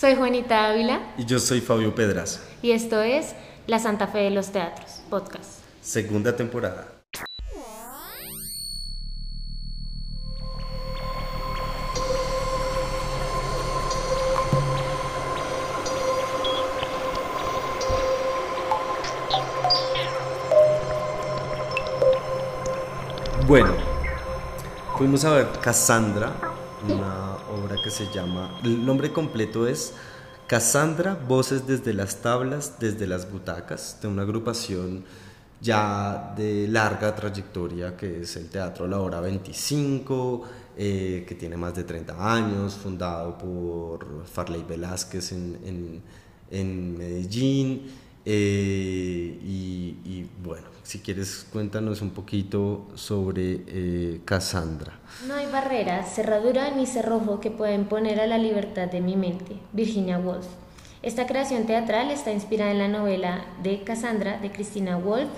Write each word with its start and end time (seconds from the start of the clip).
Soy 0.00 0.14
Juanita 0.14 0.70
Ávila. 0.70 1.12
Y 1.18 1.26
yo 1.26 1.38
soy 1.38 1.60
Fabio 1.60 1.94
Pedraza. 1.94 2.40
Y 2.62 2.70
esto 2.70 3.02
es 3.02 3.34
La 3.66 3.78
Santa 3.78 4.06
Fe 4.06 4.20
de 4.20 4.30
los 4.30 4.50
Teatros, 4.50 5.02
podcast. 5.10 5.60
Segunda 5.82 6.34
temporada. 6.34 6.88
Bueno, 23.46 23.74
fuimos 24.96 25.26
a 25.26 25.32
ver 25.32 25.48
Cassandra, 25.60 26.32
una 26.88 27.39
obra 27.50 27.76
que 27.82 27.90
se 27.90 28.06
llama, 28.12 28.60
el 28.64 28.84
nombre 28.84 29.12
completo 29.12 29.66
es 29.66 29.92
Cassandra, 30.46 31.14
Voces 31.14 31.66
desde 31.66 31.94
las 31.94 32.16
tablas, 32.22 32.78
desde 32.78 33.06
las 33.06 33.30
butacas, 33.30 33.98
de 34.00 34.08
una 34.08 34.22
agrupación 34.22 35.04
ya 35.60 36.32
de 36.36 36.66
larga 36.68 37.14
trayectoria 37.14 37.96
que 37.96 38.22
es 38.22 38.36
el 38.36 38.48
Teatro 38.48 38.88
La 38.88 38.98
Hora 38.98 39.20
25, 39.20 40.42
eh, 40.76 41.24
que 41.28 41.34
tiene 41.34 41.56
más 41.56 41.74
de 41.74 41.84
30 41.84 42.34
años, 42.34 42.74
fundado 42.74 43.36
por 43.36 44.24
Farley 44.26 44.64
Velázquez 44.64 45.32
en, 45.32 46.02
en 46.50 46.98
Medellín. 46.98 47.90
Eh, 48.26 49.38
y, 49.42 50.26
bueno, 50.42 50.66
si 50.82 50.98
quieres 50.98 51.46
cuéntanos 51.52 52.02
un 52.02 52.10
poquito 52.10 52.88
sobre 52.94 53.62
eh, 53.66 54.20
Cassandra. 54.24 54.98
No 55.26 55.34
hay 55.34 55.46
barrera, 55.46 56.04
cerradura 56.04 56.70
ni 56.70 56.86
cerrojo 56.86 57.40
que 57.40 57.50
pueda 57.50 57.72
imponer 57.72 58.20
a 58.20 58.26
la 58.26 58.38
libertad 58.38 58.88
de 58.88 59.00
mi 59.00 59.16
mente. 59.16 59.56
Virginia 59.72 60.18
Woolf. 60.18 60.46
Esta 61.02 61.26
creación 61.26 61.64
teatral 61.64 62.10
está 62.10 62.30
inspirada 62.30 62.72
en 62.72 62.78
la 62.78 62.88
novela 62.88 63.46
de 63.62 63.82
Cassandra 63.84 64.38
de 64.38 64.52
Christina 64.52 64.98
Woolf, 64.98 65.30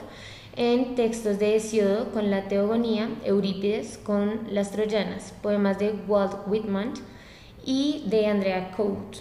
en 0.57 0.97
textos 0.97 1.39
de 1.39 1.57
Hesiodo 1.57 2.11
con 2.11 2.31
la 2.31 2.49
Teogonía, 2.49 3.09
Eurípides 3.25 3.97
con 3.97 4.41
las 4.51 4.73
Troyanas, 4.73 5.33
poemas 5.41 5.79
de 5.79 5.95
Walt 6.09 6.35
Whitman 6.47 6.93
y 7.65 8.05
de 8.09 8.27
Andrea 8.27 8.73
Coate, 8.77 9.21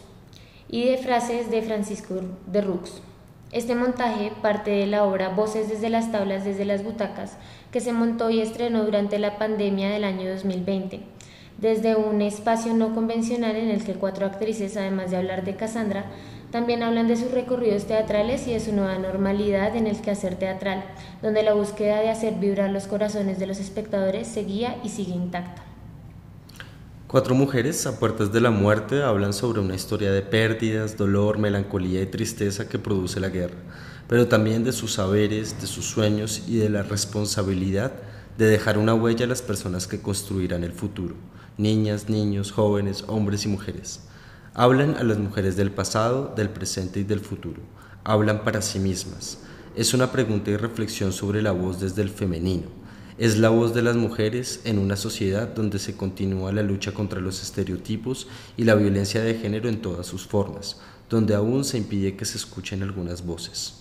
y 0.67 0.85
de 0.85 0.97
frases 0.97 1.51
de 1.51 1.61
Francisco 1.61 2.15
de 2.47 2.61
Rux. 2.61 3.01
Este 3.51 3.75
montaje 3.75 4.31
parte 4.41 4.71
de 4.71 4.87
la 4.87 5.03
obra 5.03 5.27
Voces 5.27 5.67
desde 5.67 5.89
las 5.89 6.09
tablas, 6.09 6.45
desde 6.45 6.63
las 6.63 6.85
butacas, 6.85 7.35
que 7.69 7.81
se 7.81 7.91
montó 7.91 8.29
y 8.29 8.39
estrenó 8.39 8.85
durante 8.85 9.19
la 9.19 9.37
pandemia 9.37 9.89
del 9.89 10.05
año 10.05 10.29
2020, 10.31 11.01
desde 11.57 11.97
un 11.97 12.21
espacio 12.21 12.73
no 12.73 12.95
convencional 12.95 13.57
en 13.57 13.67
el 13.69 13.83
que 13.83 13.95
cuatro 13.95 14.25
actrices, 14.25 14.77
además 14.77 15.11
de 15.11 15.17
hablar 15.17 15.43
de 15.43 15.57
Cassandra, 15.57 16.05
también 16.49 16.81
hablan 16.81 17.09
de 17.09 17.17
sus 17.17 17.31
recorridos 17.31 17.87
teatrales 17.87 18.47
y 18.47 18.53
de 18.53 18.61
su 18.61 18.71
nueva 18.71 18.97
normalidad 18.97 19.75
en 19.75 19.85
el 19.85 19.99
quehacer 19.99 20.35
teatral, 20.35 20.85
donde 21.21 21.43
la 21.43 21.53
búsqueda 21.53 21.99
de 21.99 22.09
hacer 22.09 22.35
vibrar 22.35 22.69
los 22.69 22.87
corazones 22.87 23.37
de 23.37 23.47
los 23.47 23.59
espectadores 23.59 24.27
seguía 24.27 24.77
y 24.81 24.89
sigue 24.89 25.11
intacta. 25.11 25.70
Cuatro 27.11 27.35
mujeres 27.35 27.85
a 27.87 27.99
puertas 27.99 28.31
de 28.31 28.39
la 28.39 28.51
muerte 28.51 29.03
hablan 29.03 29.33
sobre 29.33 29.59
una 29.59 29.75
historia 29.75 30.13
de 30.13 30.21
pérdidas, 30.21 30.95
dolor, 30.95 31.39
melancolía 31.39 32.01
y 32.01 32.05
tristeza 32.05 32.69
que 32.69 32.79
produce 32.79 33.19
la 33.19 33.27
guerra, 33.27 33.57
pero 34.07 34.29
también 34.29 34.63
de 34.63 34.71
sus 34.71 34.93
saberes, 34.93 35.59
de 35.59 35.67
sus 35.67 35.83
sueños 35.83 36.43
y 36.47 36.55
de 36.55 36.69
la 36.69 36.83
responsabilidad 36.83 37.91
de 38.37 38.45
dejar 38.45 38.77
una 38.77 38.93
huella 38.93 39.25
a 39.25 39.27
las 39.27 39.41
personas 39.41 39.87
que 39.87 40.01
construirán 40.01 40.63
el 40.63 40.71
futuro, 40.71 41.15
niñas, 41.57 42.07
niños, 42.07 42.53
jóvenes, 42.53 43.03
hombres 43.07 43.43
y 43.43 43.49
mujeres. 43.49 44.03
Hablan 44.53 44.95
a 44.95 45.03
las 45.03 45.17
mujeres 45.17 45.57
del 45.57 45.71
pasado, 45.71 46.33
del 46.37 46.47
presente 46.49 47.01
y 47.01 47.03
del 47.03 47.19
futuro. 47.19 47.59
Hablan 48.05 48.45
para 48.45 48.61
sí 48.61 48.79
mismas. 48.79 49.39
Es 49.75 49.93
una 49.93 50.13
pregunta 50.13 50.49
y 50.49 50.55
reflexión 50.55 51.11
sobre 51.11 51.41
la 51.41 51.51
voz 51.51 51.81
desde 51.81 52.03
el 52.03 52.09
femenino 52.09 52.80
es 53.21 53.37
la 53.37 53.49
voz 53.49 53.75
de 53.75 53.83
las 53.83 53.95
mujeres 53.95 54.61
en 54.63 54.79
una 54.79 54.95
sociedad 54.95 55.47
donde 55.49 55.77
se 55.77 55.95
continúa 55.95 56.51
la 56.51 56.63
lucha 56.63 56.91
contra 56.91 57.21
los 57.21 57.43
estereotipos 57.43 58.27
y 58.57 58.63
la 58.63 58.73
violencia 58.73 59.21
de 59.21 59.35
género 59.35 59.69
en 59.69 59.79
todas 59.79 60.07
sus 60.07 60.25
formas, 60.25 60.81
donde 61.07 61.35
aún 61.35 61.63
se 61.63 61.77
impide 61.77 62.15
que 62.15 62.25
se 62.25 62.37
escuchen 62.37 62.81
algunas 62.81 63.23
voces. 63.23 63.75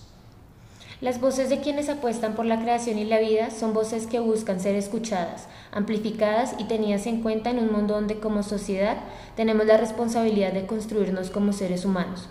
Las 1.01 1.23
voces 1.23 1.49
de 1.49 1.63
quienes 1.63 1.89
apuestan 1.89 2.35
por 2.35 2.45
la 2.45 2.61
creación 2.61 2.99
y 2.99 3.07
la 3.07 3.19
vida 3.19 3.51
son 3.51 3.73
voces 3.73 4.07
que 4.07 4.21
buscan 4.21 4.61
ser 4.61 4.75
escuchadas, 4.75 5.47
amplificadas 5.73 6.55
y 6.59 6.65
tenidas 6.65 7.07
en 7.07 7.23
cuenta 7.23 7.49
en 7.49 7.61
un 7.61 7.73
mundo 7.73 7.95
donde 7.95 8.21
como 8.21 8.43
sociedad 8.43 8.99
tenemos 9.37 9.65
la 9.65 9.79
responsabilidad 9.79 10.53
de 10.53 10.67
construirnos 10.67 11.31
como 11.31 11.55
seres 11.55 11.87
humanos 11.87 12.29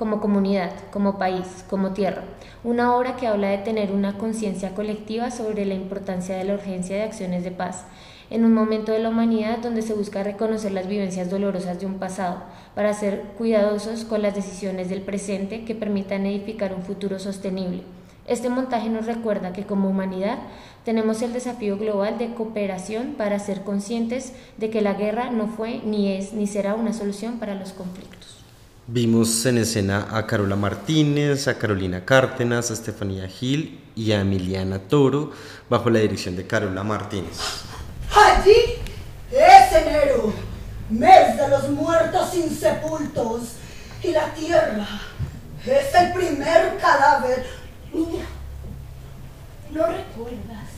como 0.00 0.18
comunidad, 0.18 0.72
como 0.90 1.18
país, 1.18 1.62
como 1.68 1.90
tierra. 1.90 2.22
Una 2.64 2.96
obra 2.96 3.16
que 3.16 3.26
habla 3.26 3.48
de 3.48 3.58
tener 3.58 3.92
una 3.92 4.16
conciencia 4.16 4.74
colectiva 4.74 5.30
sobre 5.30 5.66
la 5.66 5.74
importancia 5.74 6.38
de 6.38 6.44
la 6.44 6.54
urgencia 6.54 6.96
de 6.96 7.02
acciones 7.02 7.44
de 7.44 7.50
paz, 7.50 7.84
en 8.30 8.46
un 8.46 8.54
momento 8.54 8.92
de 8.92 9.00
la 9.00 9.10
humanidad 9.10 9.58
donde 9.58 9.82
se 9.82 9.92
busca 9.92 10.22
reconocer 10.22 10.72
las 10.72 10.88
vivencias 10.88 11.28
dolorosas 11.28 11.80
de 11.80 11.84
un 11.84 11.98
pasado, 11.98 12.38
para 12.74 12.94
ser 12.94 13.24
cuidadosos 13.36 14.06
con 14.06 14.22
las 14.22 14.34
decisiones 14.34 14.88
del 14.88 15.02
presente 15.02 15.66
que 15.66 15.74
permitan 15.74 16.24
edificar 16.24 16.72
un 16.74 16.82
futuro 16.82 17.18
sostenible. 17.18 17.82
Este 18.26 18.48
montaje 18.48 18.88
nos 18.88 19.04
recuerda 19.04 19.52
que 19.52 19.66
como 19.66 19.90
humanidad 19.90 20.38
tenemos 20.82 21.20
el 21.20 21.34
desafío 21.34 21.76
global 21.76 22.16
de 22.16 22.32
cooperación 22.32 23.16
para 23.18 23.38
ser 23.38 23.64
conscientes 23.64 24.32
de 24.56 24.70
que 24.70 24.80
la 24.80 24.94
guerra 24.94 25.30
no 25.30 25.46
fue, 25.46 25.82
ni 25.84 26.10
es, 26.10 26.32
ni 26.32 26.46
será 26.46 26.74
una 26.74 26.94
solución 26.94 27.38
para 27.38 27.54
los 27.54 27.74
conflictos. 27.74 28.39
Vimos 28.92 29.46
en 29.46 29.58
escena 29.58 30.08
a 30.10 30.26
Carola 30.26 30.56
Martínez, 30.56 31.46
a 31.46 31.56
Carolina 31.56 32.04
Cártenas, 32.04 32.72
a 32.72 32.74
Estefanía 32.74 33.28
Gil 33.28 33.80
y 33.94 34.10
a 34.10 34.22
Emiliana 34.22 34.80
Toro 34.80 35.30
bajo 35.68 35.90
la 35.90 36.00
dirección 36.00 36.34
de 36.34 36.44
Carola 36.44 36.82
Martínez. 36.82 37.38
Allí 38.12 38.82
es 39.30 39.72
enero, 39.72 40.32
mes 40.88 41.36
de 41.36 41.48
los 41.48 41.70
muertos 41.70 42.34
insepultos 42.34 43.52
y 44.02 44.10
la 44.10 44.34
tierra 44.34 44.88
es 45.64 45.94
el 45.94 46.12
primer 46.12 46.76
cadáver. 46.78 47.46
Niña, 47.94 48.24
no 49.70 49.86
recuerdas, 49.86 50.68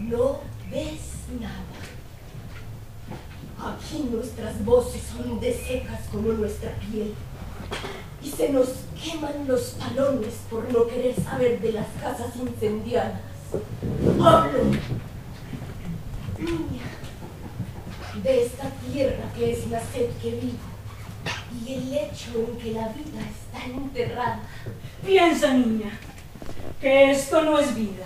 no 0.00 0.40
ves 0.70 1.00
nada. 1.38 1.73
Aquí 3.64 4.10
nuestras 4.10 4.62
voces 4.62 5.00
son 5.10 5.40
desecas 5.40 6.02
como 6.12 6.32
nuestra 6.32 6.70
piel. 6.80 7.14
Y 8.22 8.30
se 8.30 8.50
nos 8.50 8.68
queman 9.02 9.48
los 9.48 9.76
talones 9.78 10.34
por 10.50 10.70
no 10.70 10.86
querer 10.86 11.14
saber 11.18 11.60
de 11.62 11.72
las 11.72 11.86
casas 11.98 12.36
incendiadas. 12.36 13.22
Hablo, 14.22 14.64
niña, 16.38 16.84
de 18.22 18.44
esta 18.44 18.68
tierra 18.70 19.32
que 19.34 19.52
es 19.52 19.66
la 19.70 19.80
sed 19.80 20.10
que 20.20 20.30
vivo 20.30 20.74
y 21.64 21.74
el 21.74 21.94
hecho 21.94 22.32
en 22.36 22.58
que 22.58 22.72
la 22.72 22.88
vida 22.88 23.20
está 23.20 23.64
enterrada. 23.64 24.40
Piensa, 25.06 25.54
niña, 25.54 25.98
que 26.80 27.12
esto 27.12 27.42
no 27.42 27.58
es 27.58 27.74
vida 27.74 28.04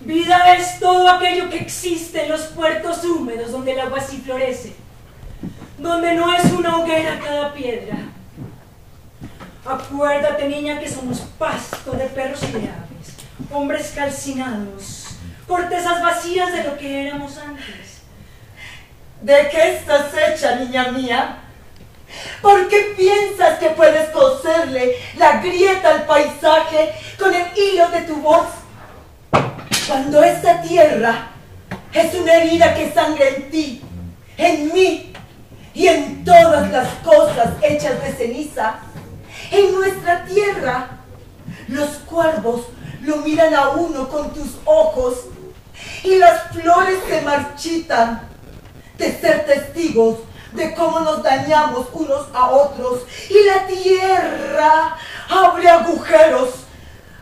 Vida 0.00 0.54
es 0.54 0.78
todo 0.78 1.08
aquello 1.08 1.50
que 1.50 1.58
existe 1.58 2.24
en 2.24 2.30
los 2.30 2.42
puertos 2.42 3.04
húmedos 3.04 3.50
donde 3.50 3.72
el 3.72 3.80
agua 3.80 4.00
sí 4.00 4.22
florece, 4.24 4.72
donde 5.76 6.14
no 6.14 6.32
es 6.32 6.44
una 6.52 6.78
hoguera 6.78 7.18
cada 7.18 7.52
piedra. 7.52 7.96
Acuérdate, 9.66 10.48
niña, 10.48 10.78
que 10.78 10.88
somos 10.88 11.20
pasto 11.36 11.92
de 11.92 12.06
perros 12.06 12.42
y 12.44 12.52
de 12.52 12.58
aves, 12.58 13.16
hombres 13.50 13.92
calcinados, 13.94 15.08
cortezas 15.48 16.00
vacías 16.00 16.52
de 16.52 16.64
lo 16.64 16.78
que 16.78 17.08
éramos 17.08 17.36
antes. 17.36 17.98
¿De 19.20 19.48
qué 19.50 19.76
estás 19.76 20.12
hecha, 20.14 20.54
niña 20.56 20.92
mía? 20.92 21.38
¿Por 22.40 22.68
qué 22.68 22.94
piensas 22.96 23.58
que 23.58 23.70
puedes 23.70 24.10
coserle 24.10 24.94
la 25.16 25.40
grieta 25.40 25.90
al 25.90 26.06
paisaje 26.06 26.94
con 27.18 27.34
el 27.34 27.46
hilo 27.56 27.88
de 27.88 28.02
tu 28.02 28.16
voz? 28.16 28.46
Cuando 29.88 30.22
esta 30.22 30.60
tierra 30.60 31.28
es 31.94 32.14
una 32.14 32.34
herida 32.34 32.74
que 32.74 32.92
sangra 32.92 33.26
en 33.26 33.50
ti, 33.50 33.82
en 34.36 34.70
mí 34.70 35.14
y 35.72 35.86
en 35.86 36.24
todas 36.26 36.70
las 36.70 36.88
cosas 36.96 37.54
hechas 37.62 37.98
de 38.02 38.12
ceniza, 38.12 38.80
en 39.50 39.74
nuestra 39.74 40.26
tierra, 40.26 40.90
los 41.68 41.88
cuervos 42.00 42.66
lo 43.00 43.16
miran 43.18 43.54
a 43.54 43.70
uno 43.70 44.10
con 44.10 44.34
tus 44.34 44.58
ojos 44.66 45.20
y 46.04 46.16
las 46.16 46.52
flores 46.52 46.98
se 47.08 47.22
marchitan 47.22 48.28
de 48.98 49.18
ser 49.18 49.46
testigos 49.46 50.18
de 50.52 50.74
cómo 50.74 51.00
nos 51.00 51.22
dañamos 51.22 51.86
unos 51.94 52.26
a 52.34 52.50
otros. 52.50 53.04
Y 53.30 53.46
la 53.46 53.66
tierra 53.66 54.98
abre 55.30 55.66
agujeros 55.66 56.50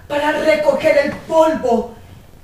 para 0.08 0.32
recoger 0.32 0.98
el 0.98 1.12
polvo 1.12 1.95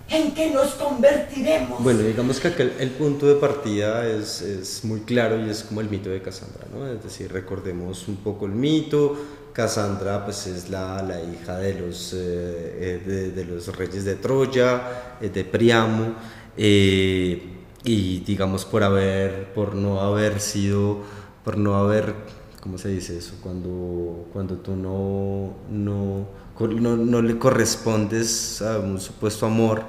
en 0.08 0.34
que 0.34 0.50
nos 0.50 0.72
convertiremos. 0.72 1.82
Bueno, 1.82 2.00
digamos 2.00 2.38
que 2.40 2.48
acá 2.48 2.62
el, 2.62 2.90
punto 2.90 3.26
de 3.26 3.34
partida 3.36 4.06
es, 4.06 4.42
es, 4.42 4.84
muy 4.84 5.00
claro 5.00 5.44
y 5.44 5.48
es 5.48 5.62
como 5.62 5.80
el 5.80 5.88
mito 5.88 6.10
de 6.10 6.20
Cassandra, 6.20 6.66
¿no? 6.72 6.86
Es 6.86 7.02
decir, 7.02 7.32
recordemos 7.32 8.08
un 8.08 8.16
poco 8.16 8.46
el 8.46 8.52
mito. 8.52 9.16
Cassandra 9.52 10.24
pues 10.24 10.46
es 10.46 10.70
la, 10.70 11.02
la 11.02 11.22
hija 11.22 11.58
de 11.58 11.74
los, 11.74 12.14
eh, 12.14 12.18
eh, 12.18 13.02
de, 13.04 13.30
de, 13.32 13.44
los 13.44 13.74
reyes 13.76 14.04
de 14.04 14.14
Troya, 14.16 15.16
eh, 15.20 15.28
de 15.28 15.44
Priamo, 15.44 16.14
y 16.56 18.20
digamos 18.20 18.64
por 18.64 18.82
haber, 18.82 19.52
por 19.52 19.74
no 19.74 20.00
haber 20.00 20.40
sido, 20.40 21.00
por 21.44 21.58
no 21.58 21.76
haber, 21.76 22.14
¿cómo 22.62 22.78
se 22.78 22.88
dice 22.88 23.18
eso? 23.18 23.34
Cuando, 23.42 24.28
cuando 24.32 24.56
tú 24.56 24.76
no, 24.76 25.54
no 25.68 26.42
no, 26.60 26.96
no, 26.96 27.22
le 27.22 27.38
correspondes 27.38 28.62
a 28.62 28.78
un 28.78 29.00
supuesto 29.00 29.46
amor, 29.46 29.82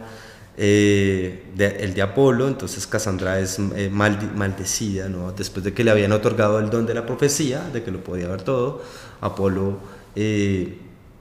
eh, 0.58 1.46
el 1.58 1.94
de 1.94 2.02
Apolo, 2.02 2.48
entonces 2.48 2.88
Casandra 2.88 3.40
es 3.40 3.60
eh, 3.75 3.90
maldecida, 3.92 5.08
¿no? 5.08 5.31
después 5.31 5.64
de 5.64 5.74
que 5.74 5.84
le 5.84 5.92
habían 5.92 6.12
otorgado 6.12 6.60
el 6.60 6.70
don 6.70 6.86
de 6.86 6.94
la 6.94 7.06
profecía, 7.06 7.62
de 7.72 7.84
que 7.84 7.92
lo 7.92 8.04
podía 8.04 8.28
ver 8.28 8.42
todo, 8.42 8.81
Apolo 9.22 9.78
eh, 10.16 10.80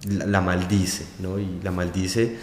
la, 0.09 0.41
maldice, 0.41 1.07
¿no? 1.19 1.39
y 1.39 1.61
la 1.63 1.71
maldice 1.71 2.37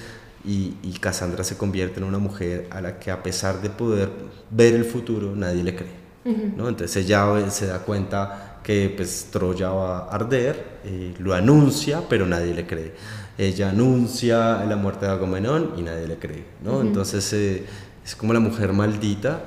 y, 0.46 0.76
y 0.84 0.94
Cassandra 1.00 1.44
se 1.44 1.58
convierte 1.58 2.00
en 2.00 2.06
una 2.06 2.20
mujer 2.20 2.68
a 2.72 2.82
la 2.82 3.00
que 3.00 3.12
a 3.12 3.24
pesar 3.24 3.62
de 3.62 3.70
poder 3.70 4.10
ver 4.52 4.76
el 4.76 4.86
futuro, 4.86 5.36
nadie 5.36 5.64
le 5.64 5.76
cree. 5.76 6.00
¿no? 6.56 6.68
Entonces 6.68 7.06
ella 7.06 7.50
se 7.50 7.68
da 7.68 7.80
cuenta 7.80 8.49
que 8.64 8.94
pues 8.96 9.28
Troya 9.32 9.70
va 9.70 10.00
a 10.00 10.16
arder, 10.16 10.80
eh, 10.84 11.14
lo 11.20 11.34
anuncia, 11.34 12.04
pero 12.10 12.26
nadie 12.26 12.54
le 12.54 12.66
cree. 12.66 12.94
Ella 13.38 13.70
anuncia 13.70 14.64
la 14.66 14.76
muerte 14.76 15.06
de 15.06 15.12
Agamenón 15.12 15.74
y 15.78 15.82
nadie 15.82 16.08
le 16.08 16.18
cree, 16.18 16.46
¿no? 16.64 16.82
Entonces 16.82 17.32
eh, 17.34 17.66
es 18.04 18.16
como 18.16 18.34
la 18.34 18.40
mujer 18.40 18.74
maldita, 18.74 19.44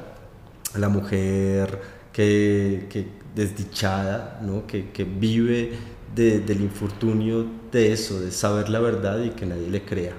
la 0.79 0.88
mujer 0.88 1.81
que, 2.12 2.87
que 2.88 3.06
desdichada, 3.35 4.41
¿no? 4.43 4.67
Que, 4.67 4.91
que 4.91 5.05
vive 5.05 5.73
del 6.14 6.61
infortunio 6.61 7.47
de 7.70 7.93
eso, 7.93 8.20
de 8.20 8.31
saber 8.31 8.69
la 8.69 8.81
verdad 8.81 9.23
y 9.23 9.31
que 9.31 9.47
nadie 9.47 9.70
le 9.70 9.82
crea. 9.82 10.12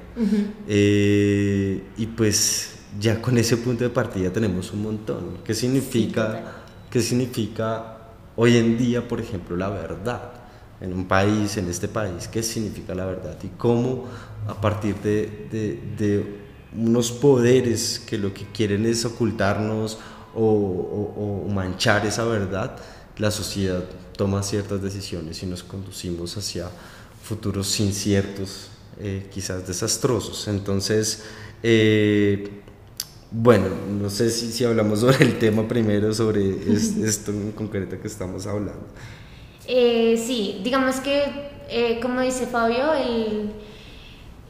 Eh, 0.68 1.84
y 1.98 2.06
pues 2.08 2.80
ya 3.00 3.22
con 3.22 3.38
ese 3.38 3.58
punto 3.58 3.84
de 3.84 3.90
partida 3.90 4.32
tenemos 4.32 4.72
un 4.74 4.82
montón. 4.82 5.38
¿Qué 5.46 5.54
significa, 5.54 6.64
¿qué 6.90 7.00
significa 7.00 7.93
Hoy 8.36 8.58
en 8.58 8.78
día, 8.78 9.08
por 9.08 9.22
ejemplo, 9.22 9.56
la 9.56 9.70
verdad 9.70 10.44
en 10.84 10.94
un 10.94 11.08
país, 11.08 11.56
en 11.58 11.70
este 11.70 11.88
país, 11.88 12.28
qué 12.28 12.44
significa 12.44 12.94
la 12.94 13.06
verdad 13.06 13.38
y 13.42 13.48
cómo 13.48 14.06
a 14.48 14.60
partir 14.60 14.96
de, 14.98 15.48
de, 15.98 16.44
unos 16.76 17.12
poderes 17.12 18.02
que 18.06 18.18
lo 18.18 18.34
que 18.34 18.46
quieren 18.48 18.86
es 18.86 19.06
ocultarnos 19.06 20.00
o, 20.36 21.48
manchar 21.50 22.06
esa 22.06 22.26
verdad, 22.26 22.76
la 23.18 23.32
sociedad 23.32 23.84
toma 24.18 24.44
ciertas 24.44 24.82
decisiones 24.82 25.42
y 25.44 25.46
nos 25.46 25.64
conducimos 25.64 26.36
hacia 26.36 26.68
futuros 27.24 27.80
inciertos, 27.80 28.70
eh, 29.00 29.30
quizás 29.32 29.66
desastrosos. 29.68 30.48
Entonces, 30.48 31.24
eh, 31.62 32.63
bueno, 33.36 33.66
no 33.90 34.12
sé 34.12 34.30
si, 34.30 34.52
si, 34.52 34.64
hablamos 34.64 35.00
sobre 35.02 35.26
el 35.26 35.40
tema 35.40 35.68
primero, 35.68 36.14
sobre 36.14 36.52
esto 36.72 37.32
en 37.32 37.52
concreto 37.52 38.00
que 38.00 38.08
estamos 38.08 38.46
hablando. 38.46 38.86
Eh, 39.68 40.22
sí, 40.24 40.62
digamos 40.64 40.98
que, 40.98 41.24
eh, 41.70 42.00
como 42.00 42.22
dice 42.22 42.46
Fabio, 42.46 42.94
el, 42.94 43.52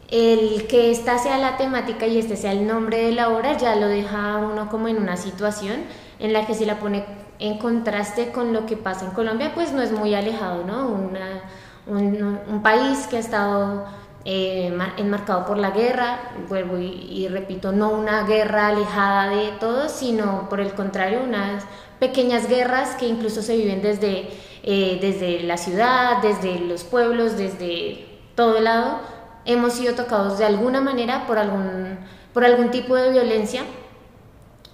el, 0.09 0.67
que 0.67 0.91
esta 0.91 1.17
sea 1.17 1.37
la 1.37 1.55
temática 1.55 2.07
y 2.07 2.17
este 2.17 2.35
sea 2.35 2.51
el 2.51 2.67
nombre 2.67 2.97
de 2.97 3.13
la 3.13 3.29
obra 3.29 3.57
ya 3.57 3.75
lo 3.75 3.87
deja 3.87 4.37
uno 4.37 4.69
como 4.69 4.89
en 4.89 4.97
una 4.97 5.15
situación 5.15 5.83
en 6.19 6.33
la 6.33 6.45
que 6.45 6.53
se 6.53 6.65
la 6.65 6.79
pone 6.79 7.05
en 7.39 7.57
contraste 7.59 8.31
con 8.31 8.51
lo 8.51 8.65
que 8.65 8.75
pasa 8.75 9.05
en 9.05 9.11
Colombia, 9.11 9.53
pues 9.55 9.71
no 9.71 9.81
es 9.81 9.91
muy 9.91 10.13
alejado, 10.13 10.65
¿no? 10.65 10.87
Una, 10.87 11.41
un, 11.87 12.39
un 12.47 12.61
país 12.61 13.07
que 13.09 13.17
ha 13.17 13.19
estado 13.19 13.85
eh, 14.25 14.73
enmarcado 14.95 15.45
por 15.45 15.57
la 15.57 15.71
guerra, 15.71 16.31
vuelvo 16.47 16.77
y, 16.77 17.27
repito, 17.27 17.73
no 17.73 17.89
una 17.89 18.23
guerra 18.23 18.69
alejada 18.69 19.27
de 19.27 19.49
todo, 19.59 19.89
sino 19.89 20.47
por 20.47 20.61
el 20.61 20.73
contrario, 20.73 21.21
unas 21.21 21.65
pequeñas 21.99 22.47
guerras 22.47 22.95
que 22.95 23.05
incluso 23.05 23.41
se 23.41 23.57
viven 23.57 23.81
desde, 23.81 24.29
eh, 24.63 24.97
desde 25.01 25.43
la 25.43 25.57
ciudad, 25.57 26.21
desde 26.21 26.57
los 26.61 26.85
pueblos, 26.85 27.35
desde 27.35 28.07
todo 28.33 28.61
lado. 28.61 29.01
Hemos 29.43 29.73
sido 29.73 29.93
tocados 29.93 30.37
de 30.37 30.45
alguna 30.45 30.79
manera 30.79 31.27
por 31.27 31.37
algún, 31.37 31.99
por 32.33 32.45
algún 32.45 32.71
tipo 32.71 32.95
de 32.95 33.11
violencia 33.11 33.63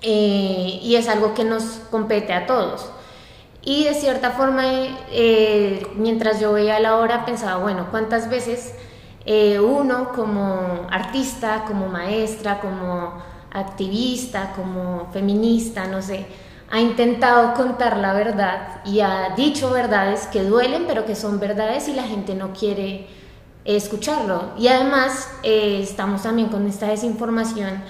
eh, 0.04 0.80
y 0.84 0.96
es 0.96 1.10
algo 1.10 1.34
que 1.34 1.44
nos 1.44 1.64
compete 1.90 2.34
a 2.34 2.46
todos. 2.46 2.92
Y 3.64 3.86
de 3.86 3.96
cierta 3.96 4.30
forma, 4.30 4.64
mientras 5.96 6.40
yo 6.40 6.54
veía 6.54 6.80
la 6.80 6.98
obra, 6.98 7.26
pensaba, 7.26 7.58
bueno, 7.58 7.88
¿cuántas 7.90 8.30
veces 8.30 8.76
eh, 9.32 9.60
uno 9.60 10.12
como 10.12 10.88
artista, 10.90 11.64
como 11.68 11.86
maestra, 11.86 12.60
como 12.60 13.14
activista, 13.52 14.54
como 14.56 15.08
feminista, 15.14 15.86
no 15.86 16.02
sé, 16.02 16.26
ha 16.72 16.80
intentado 16.80 17.54
contar 17.54 17.98
la 17.98 18.14
verdad 18.14 18.82
y 18.86 19.02
ha 19.02 19.36
dicho 19.38 19.70
verdades 19.70 20.26
que 20.26 20.44
duelen, 20.44 20.86
pero 20.88 21.06
que 21.06 21.14
son 21.14 21.40
verdades 21.40 21.88
y 21.88 21.94
la 21.94 22.06
gente 22.06 22.34
no 22.34 22.54
quiere 22.54 23.06
escucharlo. 23.66 24.54
Y 24.58 24.68
además 24.68 25.30
eh, 25.44 25.80
estamos 25.84 26.24
también 26.24 26.50
con 26.50 26.66
esta 26.66 26.88
desinformación 26.88 27.84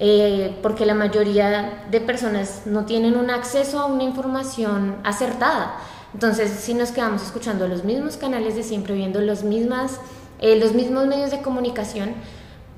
eh, 0.00 0.58
porque 0.60 0.86
la 0.86 0.94
mayoría 0.94 1.84
de 1.88 2.00
personas 2.00 2.62
no 2.64 2.84
tienen 2.84 3.16
un 3.16 3.30
acceso 3.30 3.78
a 3.78 3.84
una 3.84 4.02
información 4.02 4.96
acertada. 5.04 5.76
Entonces, 6.14 6.50
si 6.50 6.74
nos 6.74 6.90
quedamos 6.90 7.22
escuchando 7.22 7.68
los 7.68 7.84
mismos 7.84 8.16
canales 8.16 8.56
de 8.56 8.64
siempre, 8.64 8.96
viendo 8.96 9.20
las 9.20 9.44
mismas 9.44 10.00
eh, 10.40 10.58
los 10.58 10.72
mismos 10.72 11.06
medios 11.06 11.30
de 11.30 11.42
comunicación, 11.42 12.14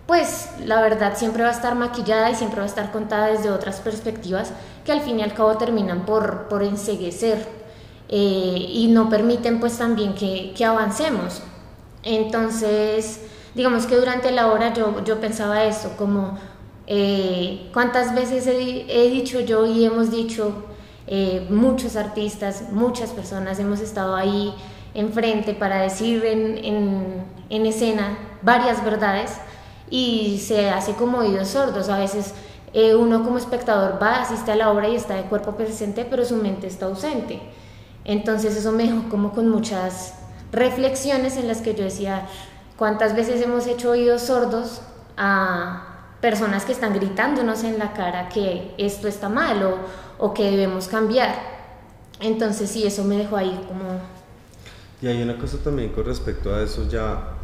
pues 0.06 0.50
la 0.64 0.82
verdad 0.82 1.16
siempre 1.16 1.44
va 1.44 1.50
a 1.50 1.52
estar 1.52 1.76
maquillada 1.76 2.28
y 2.28 2.34
siempre 2.34 2.58
va 2.58 2.64
a 2.64 2.68
estar 2.68 2.90
contada 2.90 3.28
desde 3.28 3.50
otras 3.50 3.80
perspectivas 3.80 4.52
que 4.84 4.90
al 4.90 5.00
fin 5.00 5.20
y 5.20 5.22
al 5.22 5.32
cabo 5.32 5.56
terminan 5.56 6.04
por, 6.04 6.48
por 6.48 6.64
enseguecer 6.64 7.46
eh, 8.08 8.66
y 8.68 8.88
no 8.88 9.08
permiten 9.08 9.60
pues 9.60 9.78
también 9.78 10.14
que, 10.14 10.52
que, 10.56 10.64
avancemos. 10.64 11.42
Entonces, 12.02 13.20
digamos 13.54 13.86
que 13.86 13.96
durante 13.96 14.32
la 14.32 14.48
hora 14.48 14.74
yo, 14.74 15.04
yo 15.04 15.20
pensaba 15.20 15.62
eso, 15.64 15.92
como 15.96 16.36
eh, 16.88 17.70
cuántas 17.72 18.12
veces 18.12 18.44
he, 18.48 19.08
dicho 19.08 19.38
yo 19.38 19.66
y 19.66 19.84
hemos 19.84 20.10
dicho 20.10 20.66
muchos 21.48 21.94
artistas, 21.94 22.72
muchas 22.72 23.10
personas 23.10 23.58
hemos 23.58 23.80
estado 23.80 24.16
ahí 24.16 24.54
enfrente 24.94 25.54
para 25.54 25.82
decir 25.82 26.24
en, 26.24 26.58
en, 26.64 27.24
escena 27.60 28.16
varias 28.40 28.82
verdades 28.82 29.32
y 29.90 30.38
se 30.38 30.70
hace 30.70 30.94
como 30.94 31.18
oídos 31.18 31.48
sordos. 31.48 31.90
A 31.90 31.98
veces 31.98 32.32
eh, 32.72 32.94
uno 32.94 33.22
como 33.22 33.36
espectador 33.36 34.02
va, 34.02 34.22
asiste 34.22 34.52
a 34.52 34.56
la 34.56 34.70
obra 34.70 34.88
y 34.88 34.96
está 34.96 35.14
de 35.14 35.24
cuerpo 35.24 35.52
presente, 35.52 36.06
pero 36.08 36.24
su 36.24 36.36
mente 36.36 36.66
está 36.66 36.86
ausente. 36.86 37.40
Entonces 38.04 38.56
eso 38.56 38.72
me 38.72 38.84
dejó 38.84 39.08
como 39.10 39.32
con 39.32 39.48
muchas 39.48 40.14
reflexiones 40.50 41.36
en 41.36 41.46
las 41.46 41.60
que 41.60 41.74
yo 41.74 41.84
decía, 41.84 42.26
¿cuántas 42.76 43.14
veces 43.14 43.40
hemos 43.42 43.66
hecho 43.66 43.90
oídos 43.90 44.22
sordos 44.22 44.80
a 45.16 45.88
personas 46.20 46.64
que 46.64 46.72
están 46.72 46.94
gritándonos 46.94 47.64
en 47.64 47.78
la 47.78 47.92
cara 47.92 48.28
que 48.28 48.74
esto 48.78 49.08
está 49.08 49.28
mal 49.28 49.62
o, 49.62 49.78
o 50.18 50.32
que 50.32 50.50
debemos 50.50 50.88
cambiar? 50.88 51.34
Entonces 52.20 52.70
sí, 52.70 52.86
eso 52.86 53.04
me 53.04 53.18
dejó 53.18 53.36
ahí 53.36 53.60
como 53.68 54.00
y 55.02 55.08
hay 55.08 55.20
una 55.20 55.36
cosa 55.36 55.58
también 55.58 55.90
con 55.90 56.04
respecto 56.04 56.54
a 56.54 56.62
eso 56.62 56.88
ya 56.88 57.34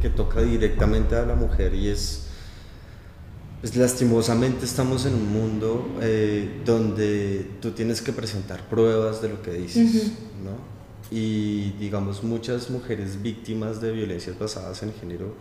que, 0.00 0.08
toca 0.10 0.40
directamente 0.42 1.16
a 1.16 1.24
la 1.24 1.34
mujer 1.34 1.74
y 1.74 1.88
es, 1.88 2.24
pues 3.60 3.76
lastimosamente 3.76 4.64
estamos 4.64 5.06
en 5.06 5.14
un 5.14 5.32
mundo 5.32 5.98
eh, 6.00 6.62
donde 6.64 7.50
tú 7.60 7.72
tienes 7.72 8.02
que 8.02 8.12
presentar 8.12 8.68
pruebas 8.68 9.22
de 9.22 9.28
lo 9.28 9.42
que 9.42 9.52
dices, 9.52 10.12
¿no? 10.42 10.78
Y 11.10 11.70
digamos, 11.72 12.22
muchas 12.22 12.70
mujeres 12.70 13.22
víctimas 13.22 13.80
de 13.80 13.92
violencias 13.92 14.38
basadas 14.38 14.82
en 14.82 14.92
género, 14.94 15.34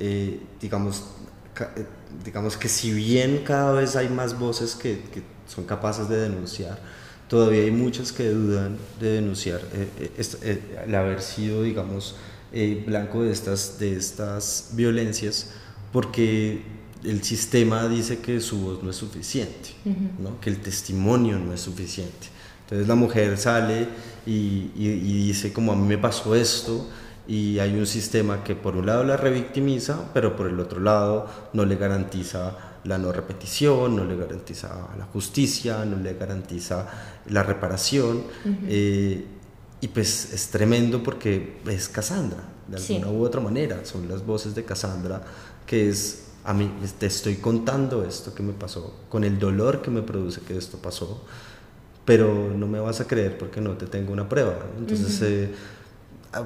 eh, 0.00 0.40
digamos, 0.60 1.04
eh, 1.60 1.86
digamos 2.24 2.56
que 2.56 2.68
si 2.68 2.92
bien 2.92 3.42
cada 3.44 3.72
vez 3.72 3.96
hay 3.96 4.08
más 4.08 4.38
voces 4.38 4.74
que, 4.74 5.00
que 5.12 5.22
son 5.46 5.64
capaces 5.64 6.08
de 6.08 6.16
denunciar, 6.16 6.80
todavía 7.28 7.62
hay 7.62 7.70
muchas 7.70 8.12
que 8.12 8.28
dudan 8.28 8.78
de 9.00 9.12
denunciar 9.12 9.60
eh, 9.72 9.88
eh, 9.98 10.22
eh, 10.42 10.84
el 10.86 10.94
haber 10.94 11.20
sido, 11.22 11.62
digamos, 11.62 12.16
blanco 12.86 13.22
de 13.22 13.32
estas, 13.32 13.78
de 13.78 13.96
estas 13.96 14.70
violencias 14.72 15.50
porque 15.92 16.62
el 17.04 17.22
sistema 17.22 17.88
dice 17.88 18.18
que 18.18 18.40
su 18.40 18.60
voz 18.60 18.82
no 18.82 18.90
es 18.90 18.96
suficiente, 18.96 19.70
¿no? 20.18 20.40
que 20.40 20.50
el 20.50 20.60
testimonio 20.60 21.38
no 21.38 21.52
es 21.52 21.60
suficiente. 21.60 22.28
Entonces 22.62 22.88
la 22.88 22.94
mujer 22.94 23.36
sale 23.36 23.86
y, 24.26 24.70
y, 24.74 25.26
dice 25.26 25.52
como 25.52 25.72
a 25.72 25.76
mí 25.76 25.86
me 25.86 25.98
pasó 25.98 26.34
esto 26.34 26.88
y 27.28 27.58
hay 27.58 27.74
un 27.78 27.86
sistema 27.86 28.42
que 28.42 28.54
por 28.54 28.76
un 28.76 28.86
lado 28.86 29.04
la 29.04 29.16
revictimiza, 29.16 30.10
pero 30.14 30.34
por 30.34 30.48
el 30.48 30.58
otro 30.58 30.80
lado 30.80 31.28
no 31.52 31.64
le 31.64 31.76
garantiza 31.76 32.56
la 32.84 32.98
no 32.98 33.12
repetición, 33.12 33.96
no 33.96 34.04
le 34.04 34.16
garantiza 34.16 34.88
la 34.98 35.04
justicia, 35.06 35.84
no 35.84 35.96
le 35.96 36.14
garantiza 36.14 36.86
la 37.28 37.42
reparación. 37.42 38.24
Eh, 38.66 39.24
y 39.84 39.88
pues 39.88 40.32
es 40.32 40.48
tremendo 40.48 41.02
porque 41.02 41.58
es 41.68 41.90
Cassandra, 41.90 42.42
de 42.66 42.78
alguna 42.78 43.10
u 43.10 43.22
otra 43.22 43.42
manera. 43.42 43.84
Son 43.84 44.08
las 44.08 44.24
voces 44.24 44.54
de 44.54 44.64
Cassandra 44.64 45.22
que 45.66 45.90
es, 45.90 46.28
a 46.42 46.54
mí 46.54 46.70
te 46.98 47.04
estoy 47.04 47.36
contando 47.36 48.02
esto 48.02 48.34
que 48.34 48.42
me 48.42 48.54
pasó, 48.54 48.94
con 49.10 49.24
el 49.24 49.38
dolor 49.38 49.82
que 49.82 49.90
me 49.90 50.00
produce 50.00 50.40
que 50.40 50.56
esto 50.56 50.78
pasó, 50.78 51.22
pero 52.06 52.50
no 52.56 52.66
me 52.66 52.80
vas 52.80 53.02
a 53.02 53.06
creer 53.06 53.36
porque 53.36 53.60
no 53.60 53.76
te 53.76 53.84
tengo 53.84 54.14
una 54.14 54.26
prueba. 54.26 54.56
Entonces, 54.78 55.20
eh, 55.20 55.50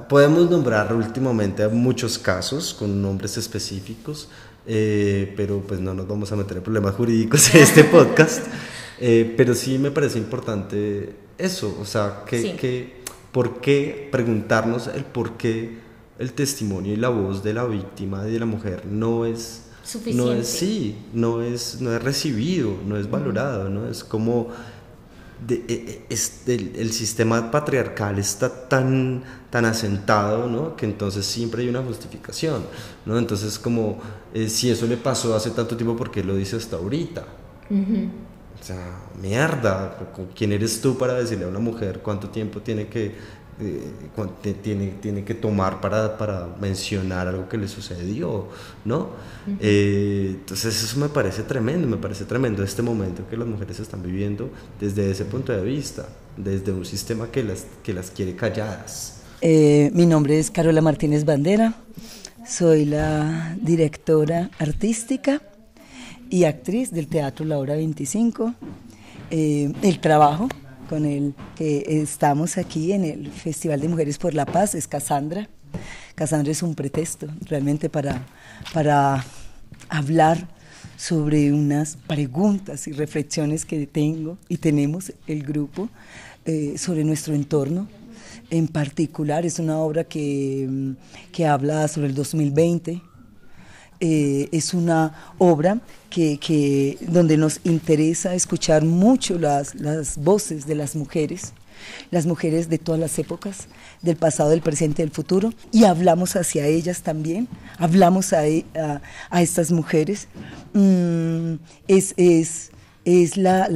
podemos 0.09 0.49
nombrar 0.49 0.93
últimamente 0.93 1.65
muchos 1.69 2.19
casos 2.19 2.73
con 2.73 3.01
nombres 3.01 3.37
específicos, 3.37 4.27
eh, 4.67 5.33
pero 5.37 5.61
pues 5.61 5.79
no 5.79 5.93
nos 5.93 6.09
vamos 6.09 6.29
a 6.33 6.35
meter 6.35 6.57
en 6.57 6.63
problemas 6.63 6.93
jurídicos 6.93 7.55
en 7.55 7.61
este 7.61 7.83
podcast. 7.85 8.45
Eh, 8.99 9.33
pero 9.37 9.55
sí 9.55 9.77
me 9.77 9.91
parece 9.91 10.17
importante 10.17 11.15
eso, 11.39 11.77
o 11.79 11.85
sea, 11.85 12.23
que, 12.27 12.57
que, 12.57 12.98
¿por 13.31 13.61
qué 13.61 14.09
preguntarnos 14.11 14.87
el 14.87 15.03
por 15.03 15.37
qué 15.37 15.79
el 16.19 16.33
testimonio 16.33 16.93
y 16.93 16.97
la 16.97 17.09
voz 17.09 17.43
de 17.43 17.53
la 17.53 17.65
víctima 17.65 18.27
y 18.27 18.31
de 18.31 18.39
la 18.39 18.45
mujer 18.45 18.85
no 18.85 19.25
es 19.25 19.63
suficiente. 19.83 20.21
No 20.21 20.33
es, 20.33 20.47
sí, 20.47 20.97
no 21.13 21.41
es, 21.41 21.81
no 21.81 21.93
es 21.93 22.03
recibido, 22.03 22.75
no 22.85 22.97
es 22.97 23.09
valorado, 23.09 23.69
¿no? 23.69 23.87
Es 23.87 24.03
como 24.03 24.49
de, 25.45 25.63
e, 25.67 26.05
e, 26.09 26.53
el, 26.53 26.75
el, 26.75 26.91
sistema 26.91 27.49
patriarcal 27.49 28.19
está 28.19 28.67
tan, 28.67 29.23
tan 29.49 29.65
asentado, 29.65 30.47
¿no? 30.47 30.75
Que 30.75 30.85
entonces 30.85 31.25
siempre 31.25 31.63
hay 31.63 31.69
una 31.69 31.81
justificación, 31.81 32.63
¿no? 33.05 33.17
Entonces 33.17 33.57
como, 33.57 33.99
eh, 34.33 34.49
si 34.49 34.69
eso 34.69 34.85
le 34.85 34.97
pasó 34.97 35.33
hace 35.35 35.51
tanto 35.51 35.77
tiempo, 35.77 35.95
¿por 35.95 36.11
qué 36.11 36.23
lo 36.23 36.35
dice 36.35 36.57
hasta 36.57 36.75
ahorita? 36.75 37.25
O 38.59 38.63
sea, 38.63 38.99
mierda, 39.21 39.97
¿quién 40.35 40.51
eres 40.51 40.81
tú 40.81 40.97
para 40.97 41.13
decirle 41.13 41.45
a 41.45 41.47
una 41.47 41.59
mujer 41.59 42.01
cuánto 42.03 42.29
tiempo 42.29 42.61
tiene 42.61 42.87
que 42.87 43.15
eh, 43.61 44.53
tiene, 44.63 44.93
tiene 45.01 45.25
que 45.25 45.33
tomar 45.33 45.81
para, 45.81 46.17
para, 46.17 46.47
mencionar 46.61 47.27
algo 47.27 47.49
que 47.49 47.57
le 47.57 47.67
sucedió, 47.67 48.47
¿no? 48.85 49.09
Eh, 49.59 50.27
entonces 50.29 50.81
eso 50.81 50.97
me 50.97 51.09
parece 51.09 51.43
tremendo, 51.43 51.85
me 51.85 51.97
parece 51.97 52.23
tremendo 52.23 52.63
este 52.63 52.81
momento 52.81 53.23
que 53.29 53.35
las 53.35 53.45
mujeres 53.45 53.81
están 53.81 54.01
viviendo 54.01 54.49
desde 54.79 55.11
ese 55.11 55.25
punto 55.25 55.51
de 55.51 55.61
vista, 55.61 56.07
desde 56.37 56.71
un 56.71 56.85
sistema 56.85 57.29
que 57.31 57.43
las, 57.43 57.65
que 57.83 57.93
las 57.93 58.11
quiere 58.11 58.33
calladas. 58.33 59.23
Eh, 59.41 59.91
mi 59.93 60.05
nombre 60.05 60.39
es 60.39 60.51
Carola 60.51 60.81
Martínez 60.81 61.25
Bandera, 61.25 61.73
soy 62.47 62.85
la 62.85 63.57
directora 63.61 64.51
artística 64.57 65.41
y 66.29 66.43
actriz 66.43 66.91
del 66.91 67.07
Teatro 67.07 67.45
La 67.45 67.57
Hora 67.57 67.75
25. 67.75 68.53
el 69.31 69.99
trabajo 69.99 70.47
con 70.89 71.05
el 71.05 71.35
que 71.55 72.01
estamos 72.01 72.57
aquí 72.57 72.91
en 72.93 73.03
el 73.03 73.31
Festival 73.31 73.79
de 73.79 73.87
Mujeres 73.87 74.17
por 74.17 74.33
la 74.33 74.45
Paz, 74.45 74.75
es 74.75 74.87
Casandra. 74.87 75.47
Casandra 76.15 76.51
es 76.51 76.63
un 76.63 76.75
pretexto 76.75 77.27
realmente 77.45 77.89
para, 77.89 78.25
para 78.73 79.23
hablar 79.87 80.47
sobre 80.97 81.53
unas 81.53 81.95
preguntas 81.95 82.87
y 82.87 82.91
reflexiones 82.91 83.65
que 83.65 83.87
tengo 83.87 84.37
y 84.49 84.57
tenemos 84.57 85.13
el 85.27 85.43
grupo 85.43 85.89
eh, 86.45 86.77
sobre 86.77 87.03
nuestro 87.03 87.33
entorno. 87.35 87.87
En 88.49 88.67
particular 88.67 89.45
es 89.45 89.59
una 89.59 89.77
obra 89.77 90.03
que, 90.03 90.95
que 91.31 91.45
habla 91.45 91.87
sobre 91.87 92.07
el 92.07 92.15
2020, 92.15 93.01
eh, 94.01 94.47
es 94.53 94.73
una 94.73 95.33
obra 95.37 95.81
que, 96.09 96.97
donde 97.01 97.35
nos 97.35 97.59
interesa 97.65 98.33
escuchar 98.33 98.85
mucho 98.85 99.37
las, 99.37 99.73
voces 100.17 100.65
de 100.65 100.75
las 100.75 100.95
mujeres, 100.95 101.53
las 102.09 102.25
mujeres 102.25 102.69
de 102.69 102.77
todas 102.77 102.99
las 102.99 103.19
épocas, 103.19 103.67
del 104.01 104.15
pasado, 104.15 104.51
del 104.51 104.61
presente, 104.61 105.01
del 105.01 105.11
futuro, 105.11 105.51
y 105.73 105.83
hablamos 105.83 106.37
hacia 106.37 106.65
ellas 106.65 107.01
también, 107.01 107.49
hablamos 107.77 108.31
a, 108.31 108.47
e, 108.47 108.65
estas 109.33 109.71
mujeres. 109.71 110.29
Mm, 110.73 111.55
es, 111.89 112.13
es, 113.03 113.37
la, 113.37 113.67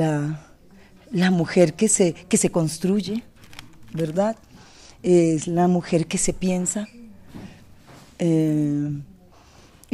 la, 1.11 1.31
mujer 1.31 1.73
que 1.73 1.89
se, 1.89 2.13
que 2.13 2.37
se 2.37 2.49
construye, 2.49 3.23
¿verdad? 3.93 4.37
Es 5.01 5.47
la 5.47 5.67
mujer 5.67 6.07
que 6.07 6.17
se 6.17 6.31
piensa. 6.31 6.87
Eh, 8.19 8.89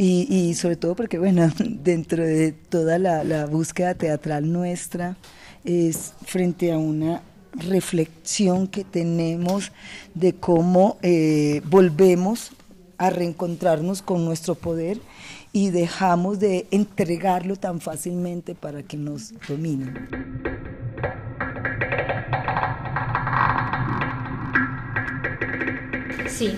y, 0.02 0.54
sobre 0.54 0.76
todo 0.76 0.94
porque, 0.94 1.18
bueno, 1.18 1.52
dentro 1.58 2.24
de 2.24 2.52
toda 2.52 2.98
la, 2.98 3.44
búsqueda 3.44 3.94
teatral 3.94 4.50
nuestra, 4.50 5.16
es 5.64 6.14
frente 6.24 6.72
a 6.72 6.78
una 6.78 7.22
reflexión 7.52 8.66
que 8.66 8.84
tenemos 8.84 9.72
de 10.14 10.34
cómo 10.34 10.96
eh, 11.02 11.60
volvemos 11.66 12.52
a 12.96 13.10
reencontrarnos 13.10 14.00
con 14.00 14.24
nuestro 14.24 14.54
poder 14.54 14.98
y 15.52 15.68
dejamos 15.68 16.38
de 16.38 16.66
entregarlo 16.70 17.56
tan 17.56 17.80
fácilmente 17.80 18.54
para 18.54 18.82
que 18.82 18.96
nos 18.96 19.34
dominen. 19.46 20.79
Sí, 26.40 26.56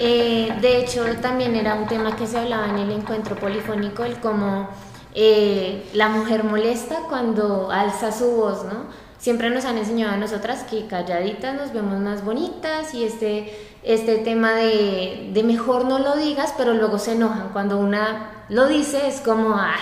eh, 0.00 0.52
de 0.60 0.78
hecho, 0.78 1.04
también 1.20 1.54
era 1.54 1.76
un 1.76 1.86
tema 1.86 2.16
que 2.16 2.26
se 2.26 2.40
hablaba 2.40 2.68
en 2.70 2.78
el 2.78 2.90
encuentro 2.90 3.36
polifónico, 3.36 4.02
el 4.02 4.18
cómo 4.18 4.68
eh, 5.14 5.88
la 5.94 6.08
mujer 6.08 6.42
molesta 6.42 7.02
cuando 7.08 7.70
alza 7.70 8.10
su 8.10 8.32
voz, 8.32 8.64
¿no? 8.64 8.86
Siempre 9.18 9.48
nos 9.50 9.64
han 9.64 9.78
enseñado 9.78 10.14
a 10.14 10.16
nosotras 10.16 10.64
que 10.64 10.88
calladitas 10.88 11.54
nos 11.54 11.72
vemos 11.72 12.00
más 12.00 12.24
bonitas 12.24 12.94
y 12.94 13.04
este, 13.04 13.56
este 13.84 14.18
tema 14.18 14.54
de, 14.54 15.30
de 15.32 15.44
mejor 15.44 15.84
no 15.84 16.00
lo 16.00 16.16
digas, 16.16 16.52
pero 16.58 16.74
luego 16.74 16.98
se 16.98 17.12
enojan. 17.12 17.50
Cuando 17.52 17.78
una 17.78 18.44
lo 18.48 18.66
dice 18.66 19.06
es 19.06 19.20
como, 19.20 19.54
ah, 19.54 19.76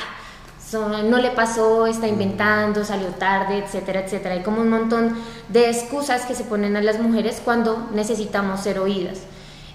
no 0.75 1.17
le 1.17 1.31
pasó, 1.31 1.87
está 1.87 2.07
inventando, 2.07 2.85
salió 2.85 3.09
tarde, 3.09 3.57
etcétera, 3.57 4.01
etcétera. 4.01 4.35
Hay 4.35 4.43
como 4.43 4.61
un 4.61 4.69
montón 4.69 5.17
de 5.49 5.71
excusas 5.71 6.27
que 6.27 6.35
se 6.35 6.45
ponen 6.45 6.77
a 6.77 6.83
las 6.83 7.01
mujeres 7.01 7.41
cuando 7.43 7.89
necesitamos 7.95 8.61
ser 8.61 8.79
oídas. 8.79 9.30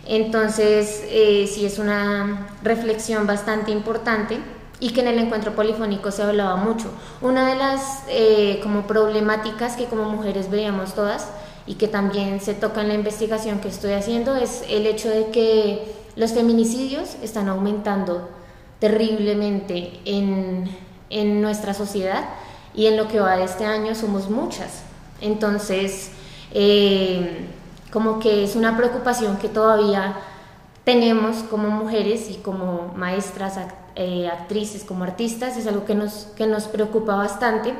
Entonces, 0.06 1.04
eh, 1.10 1.50
sí 1.52 1.66
es 1.66 1.80
una 1.80 2.48
reflexión 2.64 3.26
bastante 3.26 3.72
importante 3.72 4.38
y 4.80 4.92
que 4.92 5.02
en 5.02 5.08
el 5.08 5.20
encuentro 5.20 5.56
polifónico 5.56 6.12
se 6.12 6.24
hablaba 6.24 6.58
mucho. 6.58 6.92
Una 7.22 7.48
de 7.50 7.56
las 7.56 8.04
eh, 8.10 8.60
como 8.62 8.86
problemáticas 8.88 9.76
que 9.76 9.86
como 9.86 10.04
mujeres 10.06 10.50
veíamos 10.50 10.94
todas 10.94 11.30
y 11.66 11.76
que 11.76 11.88
también 11.88 12.40
se 12.42 12.54
toca 12.54 12.82
en 12.82 12.90
la 12.90 12.94
investigación 12.94 13.60
que 13.60 13.70
estoy 13.70 13.94
haciendo 13.94 14.36
es 14.36 14.64
el 14.70 14.86
hecho 14.86 15.10
de 15.10 15.32
que 15.32 15.96
los 16.16 16.34
feminicidios 16.34 17.16
están 17.24 17.50
aumentando 17.50 18.30
terriblemente 18.80 20.00
en, 20.06 20.70
en 21.10 21.42
nuestra 21.42 21.74
sociedad 21.74 22.26
y 22.76 22.88
en 22.88 22.98
lo 22.98 23.08
que 23.08 23.20
va 23.20 23.38
de 23.38 23.46
este 23.46 23.66
año 23.66 23.96
somos 23.96 24.30
muchas. 24.30 24.84
Entonces, 25.22 26.12
eh, 26.52 27.48
como 27.96 28.20
que 28.20 28.44
es 28.44 28.58
una 28.58 28.76
preocupación 28.76 29.38
que 29.38 29.48
todavía 29.48 30.18
tenemos 30.84 31.38
como 31.44 31.70
mujeres 31.70 32.30
y 32.30 32.34
como 32.34 32.92
maestras, 32.94 33.58
eh, 33.96 34.28
actrices, 34.28 34.84
como 34.84 35.06
artistas, 35.06 35.56
es 35.56 35.66
algo 35.66 35.86
que 35.86 35.96
nos, 35.96 36.28
que 36.36 36.46
nos 36.46 36.66
preocupa 36.66 37.16
bastante, 37.16 37.74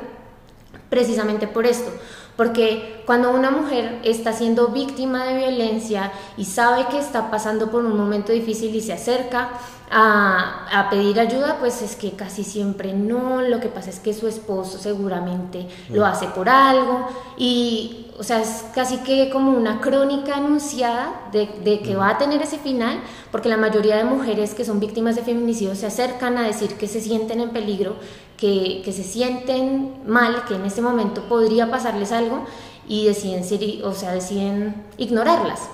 precisamente 0.88 1.46
por 1.46 1.66
esto, 1.66 1.90
porque 2.34 3.02
cuando 3.04 3.30
una 3.30 3.50
mujer 3.50 4.00
está 4.04 4.32
siendo 4.32 4.68
víctima 4.68 5.26
de 5.26 5.36
violencia 5.36 6.10
y 6.38 6.46
sabe 6.46 6.86
que 6.86 6.98
está 6.98 7.30
pasando 7.30 7.70
por 7.70 7.84
un 7.84 7.94
momento 7.94 8.32
difícil 8.32 8.74
y 8.74 8.80
se 8.80 8.94
acerca 8.94 9.50
a, 9.90 10.66
a, 10.72 10.90
pedir 10.90 11.20
ayuda, 11.20 11.58
pues 11.60 11.82
es 11.82 11.96
que 11.96 12.12
casi 12.12 12.44
siempre 12.44 12.92
no, 12.92 13.42
lo 13.42 13.60
que 13.60 13.68
pasa 13.68 13.90
es 13.90 14.00
que 14.00 14.12
su 14.12 14.26
esposo 14.26 14.78
seguramente 14.78 15.68
lo 15.90 16.02
mm. 16.02 16.04
hace 16.04 16.26
por 16.28 16.48
algo 16.48 17.06
y 17.36 18.06
o 18.18 18.22
sea, 18.22 18.40
es 18.40 18.64
casi 18.74 18.98
que 18.98 19.28
como 19.30 19.52
una 19.52 19.80
crónica 19.80 20.36
anunciada 20.36 21.28
de, 21.32 21.48
de, 21.62 21.80
que 21.80 21.96
va 21.96 22.10
a 22.10 22.18
tener 22.18 22.40
ese 22.40 22.58
final, 22.58 22.98
porque 23.30 23.48
la 23.48 23.56
mayoría 23.56 23.96
de 23.96 24.04
mujeres 24.04 24.54
que 24.54 24.64
son 24.64 24.80
víctimas 24.80 25.16
de 25.16 25.22
feminicidio 25.22 25.74
se 25.74 25.86
acercan 25.86 26.38
a 26.38 26.46
decir 26.46 26.74
que 26.76 26.88
se 26.88 27.00
sienten 27.00 27.40
en 27.40 27.50
peligro, 27.50 27.96
que, 28.36 28.80
que 28.84 28.92
se 28.92 29.02
sienten 29.02 29.96
mal, 30.06 30.44
que 30.46 30.54
en 30.54 30.64
este 30.64 30.80
momento 30.80 31.22
podría 31.28 31.70
pasarles 31.70 32.12
algo 32.12 32.44
y 32.88 33.06
deciden, 33.06 33.42
o 33.84 33.92
sea, 33.92 34.12
deciden 34.12 34.84
ignorarlas. 34.96 35.68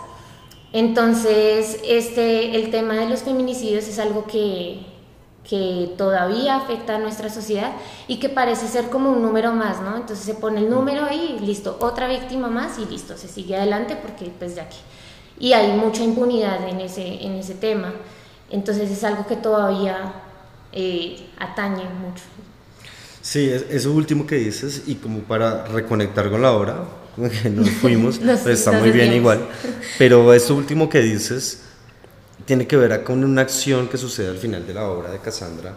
Entonces, 0.72 1.78
este, 1.84 2.56
el 2.56 2.70
tema 2.70 2.94
de 2.94 3.08
los 3.08 3.20
feminicidios 3.22 3.86
es 3.88 3.98
algo 3.98 4.26
que, 4.26 4.80
que 5.48 5.90
todavía 5.98 6.56
afecta 6.56 6.96
a 6.96 6.98
nuestra 6.98 7.28
sociedad 7.28 7.72
y 8.08 8.18
que 8.18 8.28
parece 8.28 8.66
ser 8.68 8.88
como 8.88 9.10
un 9.10 9.22
número 9.22 9.52
más, 9.52 9.82
¿no? 9.82 9.96
Entonces 9.96 10.24
se 10.24 10.34
pone 10.34 10.60
el 10.60 10.70
número 10.70 11.04
ahí, 11.04 11.38
listo, 11.44 11.76
otra 11.80 12.08
víctima 12.08 12.48
más 12.48 12.78
y 12.78 12.86
listo, 12.86 13.16
se 13.18 13.28
sigue 13.28 13.56
adelante 13.56 13.96
porque 13.96 14.32
pues 14.38 14.54
ya 14.54 14.68
que... 14.68 14.76
y 15.38 15.52
hay 15.52 15.72
mucha 15.72 16.02
impunidad 16.02 16.66
en 16.66 16.80
ese, 16.80 17.22
en 17.22 17.32
ese 17.32 17.54
tema. 17.54 17.92
Entonces 18.50 18.90
es 18.90 19.04
algo 19.04 19.26
que 19.26 19.36
todavía 19.36 20.14
eh, 20.72 21.28
atañe 21.38 21.84
mucho. 21.84 22.24
Sí, 23.20 23.50
eso 23.50 23.92
último 23.92 24.26
que 24.26 24.36
dices 24.36 24.84
y 24.86 24.96
como 24.96 25.20
para 25.20 25.64
reconectar 25.66 26.30
con 26.30 26.42
la 26.42 26.52
obra, 26.52 26.84
nos 27.16 27.70
fuimos, 27.70 28.18
pues 28.42 28.46
está 28.46 28.72
muy 28.72 28.90
bien 28.90 29.12
igual, 29.12 29.48
pero 29.98 30.32
eso 30.32 30.54
último 30.54 30.88
que 30.88 31.00
dices 31.00 31.60
tiene 32.44 32.66
que 32.66 32.76
ver 32.76 33.04
con 33.04 33.22
una 33.22 33.42
acción 33.42 33.88
que 33.88 33.96
sucede 33.96 34.28
al 34.28 34.38
final 34.38 34.66
de 34.66 34.74
la 34.74 34.84
obra 34.84 35.10
de 35.10 35.18
Cassandra 35.18 35.76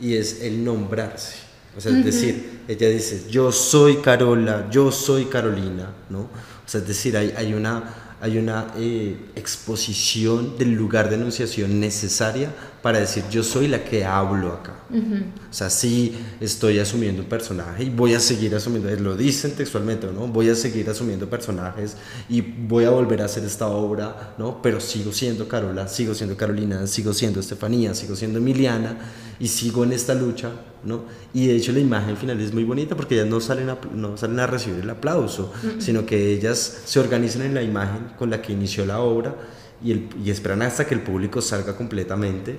y 0.00 0.14
es 0.16 0.42
el 0.42 0.64
nombrarse. 0.64 1.34
O 1.76 1.80
sea, 1.80 1.92
es 1.92 2.04
decir, 2.04 2.62
ella 2.68 2.88
dice, 2.88 3.24
yo 3.28 3.52
soy 3.52 3.96
Carola, 3.96 4.66
yo 4.70 4.90
soy 4.90 5.26
Carolina, 5.26 5.90
¿no? 6.08 6.20
O 6.20 6.68
sea, 6.68 6.80
es 6.80 6.88
decir, 6.88 7.16
hay, 7.18 7.34
hay 7.36 7.52
una 7.52 8.06
hay 8.20 8.38
una 8.38 8.72
eh, 8.78 9.16
exposición 9.36 10.56
del 10.56 10.72
lugar 10.72 11.10
de 11.10 11.16
enunciación 11.16 11.80
necesaria 11.80 12.50
para 12.86 13.00
decir 13.00 13.24
yo 13.28 13.42
soy 13.42 13.66
la 13.66 13.82
que 13.82 14.04
hablo 14.04 14.52
acá. 14.52 14.74
O 14.92 15.52
sea, 15.52 15.70
sí 15.70 16.16
estoy 16.40 16.78
asumiendo 16.78 17.20
un 17.20 17.28
personaje 17.28 17.82
y 17.82 17.90
voy 17.90 18.14
a 18.14 18.20
seguir 18.20 18.54
asumiendo, 18.54 18.88
lo 19.02 19.16
dicen 19.16 19.56
textualmente, 19.56 20.06
¿no? 20.06 20.28
Voy 20.28 20.50
a 20.50 20.54
seguir 20.54 20.88
asumiendo 20.88 21.28
personajes 21.28 21.96
y 22.28 22.42
voy 22.42 22.84
a 22.84 22.90
volver 22.90 23.22
a 23.22 23.24
hacer 23.24 23.42
esta 23.42 23.66
obra, 23.66 24.36
¿no? 24.38 24.62
Pero 24.62 24.78
sigo 24.78 25.10
siendo 25.10 25.48
Carola, 25.48 25.88
sigo 25.88 26.14
siendo 26.14 26.36
Carolina, 26.36 26.86
sigo 26.86 27.12
siendo 27.12 27.40
Estefanía, 27.40 27.92
sigo 27.92 28.14
siendo 28.14 28.38
Emiliana 28.38 28.96
y 29.40 29.48
sigo 29.48 29.82
en 29.82 29.90
esta 29.90 30.14
lucha, 30.14 30.52
¿no? 30.84 31.06
Y 31.34 31.48
de 31.48 31.56
hecho 31.56 31.72
la 31.72 31.80
imagen 31.80 32.16
final 32.16 32.40
es 32.40 32.54
muy 32.54 32.62
bonita 32.62 32.94
porque 32.94 33.16
ellas 33.16 33.26
no 33.26 33.40
salen 33.40 33.68
a, 33.68 33.78
no 33.96 34.16
salen 34.16 34.38
a 34.38 34.46
recibir 34.46 34.84
el 34.84 34.90
aplauso, 34.90 35.52
sino 35.80 36.06
que 36.06 36.32
ellas 36.32 36.82
se 36.84 37.00
organizan 37.00 37.42
en 37.42 37.54
la 37.54 37.62
imagen 37.62 38.12
con 38.16 38.30
la 38.30 38.40
que 38.40 38.52
inició 38.52 38.86
la 38.86 39.00
obra 39.00 39.34
y, 39.82 40.30
esperan 40.30 40.62
hasta 40.62 40.86
que 40.86 40.94
el 40.94 41.02
público 41.02 41.40
salga 41.40 41.76
completamente, 41.76 42.58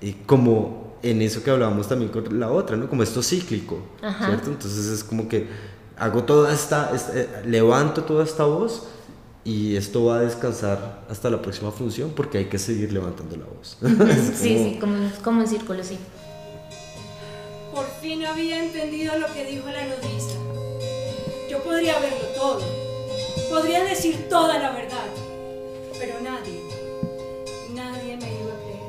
eh, 0.00 0.16
como 0.26 0.96
en 1.02 1.22
eso 1.22 1.42
que 1.42 1.50
hablábamos 1.50 1.88
también 1.88 2.10
con 2.10 2.38
la 2.38 2.50
otra, 2.50 2.76
¿no? 2.76 2.88
Como 2.88 3.02
esto 3.02 3.22
cíclico, 3.22 3.78
¿cierto? 4.00 4.50
Entonces 4.50 4.86
es 4.86 5.04
como 5.04 5.28
que 5.28 5.46
hago 5.96 6.24
toda 6.24 6.52
esta, 6.52 6.92
eh, 7.14 7.42
levanto 7.46 8.04
toda 8.04 8.24
esta 8.24 8.44
voz 8.44 8.88
y 9.44 9.76
esto 9.76 10.06
va 10.06 10.16
a 10.16 10.20
descansar 10.20 11.04
hasta 11.08 11.30
la 11.30 11.40
próxima 11.40 11.70
función 11.70 12.12
porque 12.14 12.38
hay 12.38 12.44
que 12.46 12.58
seguir 12.58 12.92
levantando 12.92 13.36
la 13.36 13.44
voz. 13.44 13.78
sí, 14.34 14.58
sí, 14.58 14.78
como, 14.80 15.10
como 15.22 15.42
en 15.42 15.48
círculo, 15.48 15.82
sí. 15.84 15.98
Por 17.72 17.86
fin 18.00 18.24
había 18.24 18.64
entendido 18.64 19.18
lo 19.18 19.26
que 19.32 19.44
dijo 19.44 19.68
la 19.68 19.86
nodriza. 19.86 20.34
Yo 21.48 21.62
podría 21.62 21.98
verlo 22.00 22.26
todo, 22.34 22.60
podría 23.50 23.84
decir 23.84 24.26
toda 24.28 24.58
la 24.58 24.72
verdad, 24.72 25.06
pero 25.98 26.20
nadie, 26.20 26.60
nadie 27.70 28.16
me 28.16 28.32
iba 28.32 28.52
a 28.52 28.58
creer. 28.58 28.86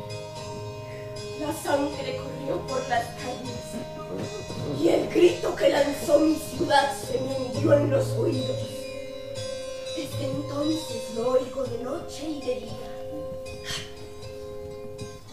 La 1.40 1.54
sangre 1.54 2.18
corrió 2.18 2.60
por 2.68 2.88
las 2.90 3.06
calles 3.16 3.58
y 4.82 4.90
el 4.90 5.10
grito 5.10 5.56
que 5.56 5.70
lanzó 5.70 6.20
mi 6.20 6.36
ciudad 6.36 6.94
se 6.96 7.20
me 7.20 7.36
hundió 7.36 7.74
en 7.74 7.92
los 7.92 8.10
oídos. 8.12 8.58
Desde 9.96 10.26
entonces 10.26 11.16
lo 11.16 11.32
oigo 11.32 11.64
de 11.64 11.78
noche 11.80 12.30
y 12.30 12.42
de 12.42 12.56
día. 12.56 12.92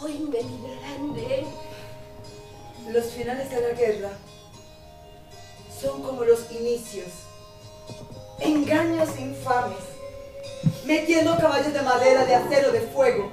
Hoy 0.02 0.18
me 0.18 0.42
librarán 0.42 1.14
de 1.14 1.38
él. 1.40 1.46
Los 2.90 3.06
finales 3.06 3.50
de 3.50 3.60
la 3.60 3.70
guerra 3.70 4.10
son 5.80 6.02
como 6.02 6.24
los 6.24 6.50
inicios. 6.50 7.08
Engaños 8.40 9.08
infames 9.18 9.93
metiendo 10.86 11.36
caballos 11.36 11.72
de 11.72 11.82
madera, 11.82 12.24
de 12.24 12.34
acero, 12.34 12.72
de 12.72 12.80
fuego, 12.80 13.30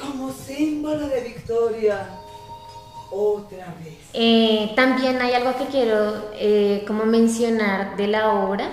como 0.00 0.32
símbolo 0.32 1.08
de 1.08 1.20
victoria. 1.20 2.08
Otra 3.10 3.72
vez. 3.84 3.94
Eh, 4.12 4.72
también 4.74 5.20
hay 5.22 5.34
algo 5.34 5.56
que 5.56 5.66
quiero 5.66 6.30
eh, 6.32 6.82
como 6.84 7.04
mencionar 7.04 7.96
de 7.96 8.08
la 8.08 8.32
obra 8.32 8.68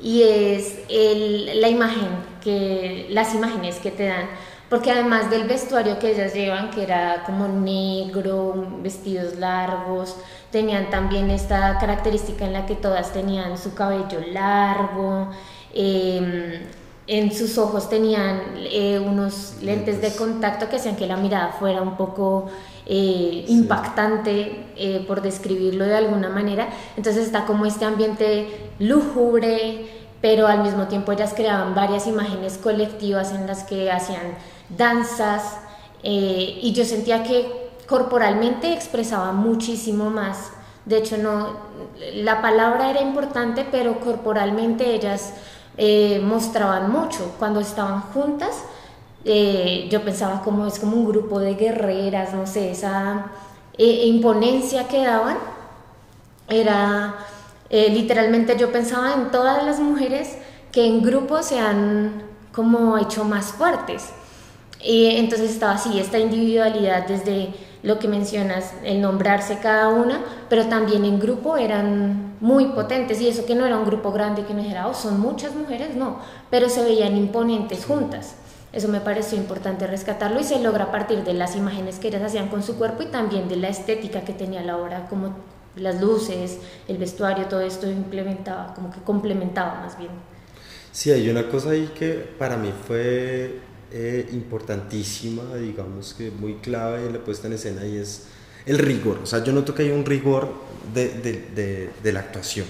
y 0.00 0.22
es 0.22 0.78
la 0.88 1.68
imagen, 1.68 2.08
que, 2.42 3.06
las 3.10 3.34
imágenes 3.34 3.76
que 3.76 3.90
te 3.90 4.06
dan 4.06 4.26
porque 4.74 4.90
además 4.90 5.30
del 5.30 5.44
vestuario 5.44 5.98
que 5.98 6.12
ellas 6.12 6.34
llevan, 6.34 6.70
que 6.70 6.82
era 6.82 7.22
como 7.26 7.46
negro, 7.46 8.66
vestidos 8.80 9.36
largos, 9.36 10.16
tenían 10.50 10.90
también 10.90 11.30
esta 11.30 11.78
característica 11.78 12.44
en 12.44 12.54
la 12.54 12.66
que 12.66 12.74
todas 12.74 13.12
tenían 13.12 13.56
su 13.58 13.74
cabello 13.74 14.20
largo, 14.32 15.30
Em, 15.74 16.62
en 17.06 17.34
sus 17.34 17.58
ojos 17.58 17.90
tenían 17.90 18.40
eh, 18.56 18.98
unos 18.98 19.56
lentes 19.60 20.00
de 20.00 20.14
contacto 20.14 20.70
que 20.70 20.76
hacían 20.76 20.96
que 20.96 21.06
la 21.06 21.16
mirada 21.16 21.52
fuera 21.58 21.82
un 21.82 21.96
poco 21.96 22.46
eh, 22.86 23.44
impactante, 23.48 24.64
eh, 24.76 25.04
por 25.06 25.20
describirlo 25.20 25.84
de 25.84 25.96
alguna 25.96 26.30
manera. 26.30 26.68
Entonces 26.96 27.26
está 27.26 27.44
como 27.44 27.66
este 27.66 27.84
ambiente 27.84 28.70
lúgubre, 28.78 29.86
pero 30.22 30.46
al 30.46 30.62
mismo 30.62 30.86
tiempo 30.86 31.12
ellas 31.12 31.34
creaban 31.34 31.74
varias 31.74 32.06
imágenes 32.06 32.56
colectivas 32.56 33.32
en 33.32 33.46
las 33.46 33.64
que 33.64 33.90
hacían 33.90 34.38
danzas 34.70 35.58
y 36.02 36.72
yo 36.74 36.84
sentía 36.84 37.22
que 37.22 37.70
corporalmente 37.86 38.72
expresaba 38.72 39.32
muchísimo 39.32 40.10
más. 40.10 40.50
De 40.84 40.98
hecho, 40.98 41.16
no, 41.16 41.48
la 42.14 42.42
palabra 42.42 42.90
era 42.90 43.00
importante, 43.00 43.66
pero 43.70 44.00
corporalmente 44.00 44.94
ellas 44.94 45.32
eh, 45.76 46.20
mostraban 46.24 46.90
mucho. 46.90 47.34
Cuando 47.38 47.60
estaban 47.60 48.00
juntas, 48.00 48.64
eh, 49.24 49.88
yo 49.90 50.04
pensaba 50.04 50.42
como 50.42 50.66
es 50.66 50.78
como 50.78 50.96
un 50.96 51.06
grupo 51.06 51.40
de 51.40 51.54
guerreras, 51.54 52.32
no 52.32 52.46
sé, 52.46 52.70
esa 52.70 53.26
eh, 53.76 54.06
imponencia 54.06 54.86
que 54.86 55.04
daban 55.04 55.38
era 56.48 57.16
literalmente 57.70 58.56
yo 58.56 58.70
pensaba 58.70 59.14
en 59.14 59.32
todas 59.32 59.64
las 59.64 59.80
mujeres 59.80 60.36
que 60.70 60.86
en 60.86 61.02
grupo 61.02 61.42
se 61.42 61.58
han 61.58 62.22
como 62.52 62.96
hecho 62.98 63.24
más 63.24 63.46
fuertes. 63.46 64.10
Entonces 64.80 65.50
estaba 65.50 65.72
así, 65.72 65.98
esta 65.98 66.18
individualidad 66.20 67.08
desde 67.08 67.52
lo 67.84 67.98
que 67.98 68.08
mencionas, 68.08 68.72
el 68.82 69.02
nombrarse 69.02 69.58
cada 69.58 69.90
una, 69.90 70.20
pero 70.48 70.66
también 70.66 71.04
en 71.04 71.20
grupo 71.20 71.58
eran 71.58 72.34
muy 72.40 72.68
potentes 72.68 73.20
y 73.20 73.28
eso 73.28 73.44
que 73.44 73.54
no 73.54 73.66
era 73.66 73.76
un 73.76 73.84
grupo 73.84 74.10
grande 74.10 74.44
que 74.44 74.54
me 74.54 74.62
dijera, 74.62 74.88
oh, 74.88 74.94
son 74.94 75.20
muchas 75.20 75.54
mujeres, 75.54 75.94
no, 75.94 76.18
pero 76.50 76.70
se 76.70 76.82
veían 76.82 77.14
imponentes 77.14 77.84
juntas. 77.84 78.36
Eso 78.72 78.88
me 78.88 79.00
pareció 79.00 79.36
importante 79.36 79.86
rescatarlo 79.86 80.40
y 80.40 80.44
se 80.44 80.60
logra 80.60 80.84
a 80.84 80.90
partir 80.90 81.24
de 81.24 81.34
las 81.34 81.56
imágenes 81.56 81.98
que 81.98 82.08
ellas 82.08 82.22
hacían 82.22 82.48
con 82.48 82.62
su 82.62 82.76
cuerpo 82.76 83.02
y 83.02 83.06
también 83.06 83.48
de 83.48 83.56
la 83.56 83.68
estética 83.68 84.22
que 84.22 84.32
tenía 84.32 84.62
la 84.62 84.78
obra, 84.78 85.06
como 85.08 85.34
las 85.76 86.00
luces, 86.00 86.58
el 86.88 86.96
vestuario, 86.96 87.46
todo 87.46 87.60
esto 87.60 87.88
implementaba, 87.88 88.72
como 88.74 88.90
que 88.90 89.00
complementaba 89.00 89.80
más 89.80 89.98
bien. 89.98 90.10
Sí, 90.90 91.12
hay 91.12 91.28
una 91.28 91.48
cosa 91.48 91.70
ahí 91.70 91.92
que 91.94 92.14
para 92.38 92.56
mí 92.56 92.72
fue 92.86 93.60
eh, 93.96 94.28
importantísima, 94.32 95.54
digamos 95.54 96.14
que 96.14 96.32
muy 96.32 96.54
clave 96.54 97.06
en 97.06 97.12
la 97.12 97.20
puesta 97.22 97.46
en 97.46 97.52
escena 97.52 97.86
y 97.86 97.96
es 97.96 98.24
el 98.66 98.78
rigor. 98.78 99.20
O 99.22 99.26
sea, 99.26 99.44
yo 99.44 99.52
noto 99.52 99.72
que 99.72 99.84
hay 99.84 99.90
un 99.92 100.04
rigor 100.04 100.52
de, 100.92 101.10
de, 101.10 101.90
de, 102.02 102.12
la 102.12 102.18
actuación. 102.18 102.66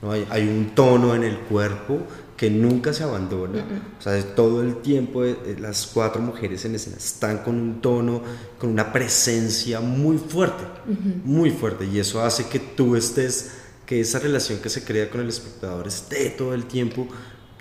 ¿no? 0.00 0.12
Hay, 0.12 0.26
hay, 0.30 0.48
un 0.48 0.74
tono 0.74 1.14
en 1.14 1.24
el 1.24 1.40
cuerpo 1.40 1.98
que 2.38 2.48
nunca 2.48 2.94
se 2.94 3.02
abandona. 3.02 3.66
O 3.98 4.02
sea, 4.02 4.18
todo 4.34 4.62
el 4.62 4.76
tiempo 4.76 5.24
eh, 5.24 5.36
eh, 5.44 5.56
las 5.60 5.86
cuatro 5.86 6.22
mujeres 6.22 6.64
en 6.64 6.74
escena 6.74 6.96
están 6.96 7.38
con 7.44 7.60
un 7.60 7.82
tono, 7.82 8.22
con 8.58 8.70
una 8.70 8.94
presencia 8.94 9.80
muy 9.80 10.16
fuerte, 10.16 10.64
muy 11.22 11.50
fuerte. 11.50 11.84
Y 11.84 11.98
eso 11.98 12.24
hace 12.24 12.48
que 12.48 12.58
tú 12.60 12.96
estés, 12.96 13.50
que 13.84 14.00
esa 14.00 14.20
relación 14.20 14.58
que 14.60 14.70
se 14.70 14.82
crea 14.84 15.10
con 15.10 15.20
el 15.20 15.28
espectador 15.28 15.86
esté 15.86 16.30
todo 16.30 16.54
el 16.54 16.64
tiempo 16.64 17.08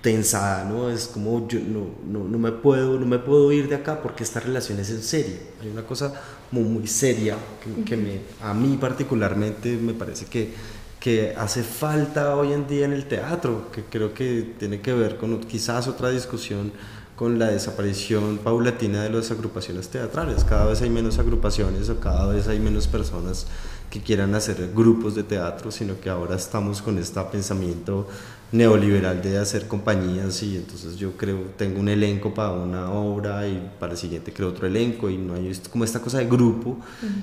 tensada, 0.01 0.65
¿no? 0.65 0.89
Es 0.89 1.07
como 1.07 1.47
yo 1.47 1.59
no, 1.59 1.85
no, 2.05 2.27
no, 2.27 2.37
me 2.39 2.51
puedo, 2.51 2.99
no 2.99 3.05
me 3.05 3.19
puedo 3.19 3.51
ir 3.51 3.69
de 3.69 3.75
acá 3.75 4.01
porque 4.01 4.23
esta 4.23 4.39
relación 4.39 4.79
es 4.79 4.89
en 4.89 5.03
serio. 5.03 5.35
Hay 5.61 5.69
una 5.69 5.83
cosa 5.83 6.13
muy, 6.51 6.63
muy 6.63 6.87
seria 6.87 7.37
que, 7.85 7.95
me, 7.95 8.21
a 8.41 8.53
mí 8.53 8.77
particularmente 8.77 9.77
me 9.77 9.93
parece 9.93 10.25
que, 10.25 10.53
que 10.99 11.35
hace 11.37 11.63
falta 11.63 12.35
hoy 12.35 12.51
en 12.53 12.67
día 12.67 12.85
en 12.85 12.93
el 12.93 13.05
teatro, 13.05 13.71
que 13.71 13.83
creo 13.83 14.13
que 14.13 14.55
tiene 14.57 14.81
que 14.81 14.93
ver 14.93 15.17
con 15.17 15.39
quizás 15.41 15.87
otra 15.87 16.09
discusión 16.09 16.71
con 17.15 17.37
la 17.37 17.49
desaparición 17.49 18.39
paulatina 18.39 19.03
de 19.03 19.11
las 19.11 19.29
agrupaciones 19.29 19.89
teatrales. 19.89 20.43
Cada 20.43 20.65
vez 20.65 20.81
hay 20.81 20.89
menos 20.89 21.19
agrupaciones 21.19 21.87
o 21.89 21.99
cada 21.99 22.25
vez 22.33 22.47
hay 22.47 22.59
menos 22.59 22.87
personas 22.87 23.45
que 23.91 24.01
quieran 24.01 24.33
hacer 24.33 24.71
grupos 24.73 25.13
de 25.13 25.21
teatro, 25.21 25.69
sino 25.69 25.99
que 25.99 26.09
ahora 26.09 26.35
estamos 26.35 26.81
con 26.81 26.97
este 26.97 27.21
pensamiento 27.31 28.07
neoliberal 28.51 29.21
de 29.21 29.37
hacer 29.37 29.67
compañías 29.67 30.43
y 30.43 30.57
entonces 30.57 30.97
yo 30.97 31.15
creo, 31.15 31.39
tengo 31.57 31.79
un 31.79 31.87
elenco 31.87 32.33
para 32.33 32.51
una 32.51 32.91
obra 32.91 33.47
y 33.47 33.71
para 33.79 33.93
el 33.93 33.97
siguiente 33.97 34.33
creo 34.33 34.49
otro 34.49 34.67
elenco 34.67 35.09
y 35.09 35.17
no 35.17 35.35
hay 35.35 35.51
como 35.69 35.85
esta 35.85 36.01
cosa 36.01 36.17
de 36.17 36.25
grupo. 36.25 36.77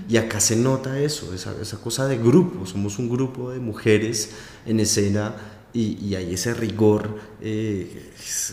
Y 0.08 0.16
acá 0.16 0.40
se 0.40 0.56
nota 0.56 0.98
eso, 1.00 1.34
esa, 1.34 1.54
esa 1.60 1.78
cosa 1.78 2.06
de 2.06 2.16
grupo, 2.16 2.64
somos 2.66 2.98
un 2.98 3.08
grupo 3.08 3.50
de 3.50 3.58
mujeres 3.58 4.30
en 4.64 4.80
escena 4.80 5.34
y, 5.72 5.98
y, 6.02 6.14
hay 6.14 6.32
ese 6.32 6.54
rigor 6.54 7.18
eh, 7.42 8.10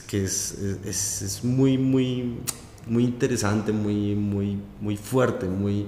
que 0.07 0.25
es, 0.25 0.57
es, 0.85 1.39
muy, 1.43 1.77
muy, 1.77 2.39
muy 2.88 3.05
interesante, 3.05 3.71
muy, 3.71 4.15
muy, 4.15 4.57
muy 4.81 4.97
fuerte, 4.97 5.47
muy 5.47 5.85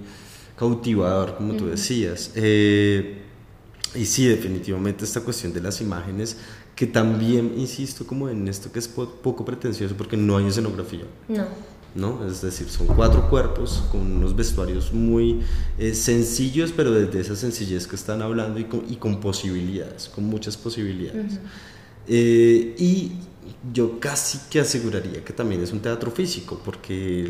cautivador, 0.55 1.35
como 1.35 1.53
tú 1.55 1.67
decías. 1.67 2.31
Eh, 2.35 3.23
y 3.93 4.05
sí, 4.05 4.25
definitivamente 4.27 5.05
esta 5.05 5.21
cuestión 5.21 5.53
de 5.53 5.61
las 5.61 5.81
imágenes, 5.81 6.37
que 6.77 6.85
también 6.85 7.55
insisto 7.57 8.05
como 8.05 8.29
en 8.29 8.47
esto 8.47 8.71
que 8.71 8.77
es 8.77 8.87
poco 8.87 9.43
pretencioso 9.43 9.95
porque 9.97 10.15
no 10.15 10.37
hay 10.37 10.45
escenografía. 10.45 11.05
No. 11.27 11.45
¿no? 11.95 12.27
Es 12.27 12.41
decir, 12.43 12.69
son 12.69 12.85
cuatro 12.85 13.27
cuerpos 13.31 13.83
con 13.91 14.01
unos 14.01 14.35
vestuarios 14.35 14.93
muy 14.93 15.41
eh, 15.79 15.95
sencillos, 15.95 16.71
pero 16.71 16.91
desde 16.91 17.19
esa 17.19 17.35
sencillez 17.35 17.87
que 17.87 17.95
están 17.95 18.21
hablando 18.21 18.59
y 18.59 18.65
con, 18.65 18.83
y 18.87 18.97
con 18.97 19.19
posibilidades, 19.19 20.07
con 20.07 20.25
muchas 20.25 20.55
posibilidades. 20.55 21.39
Eh, 22.07 22.75
y 22.77 23.13
yo 23.73 23.99
casi 23.99 24.39
que 24.49 24.59
aseguraría 24.59 25.23
que 25.23 25.33
también 25.33 25.61
es 25.61 25.71
un 25.71 25.79
teatro 25.79 26.11
físico, 26.11 26.61
porque 26.63 27.25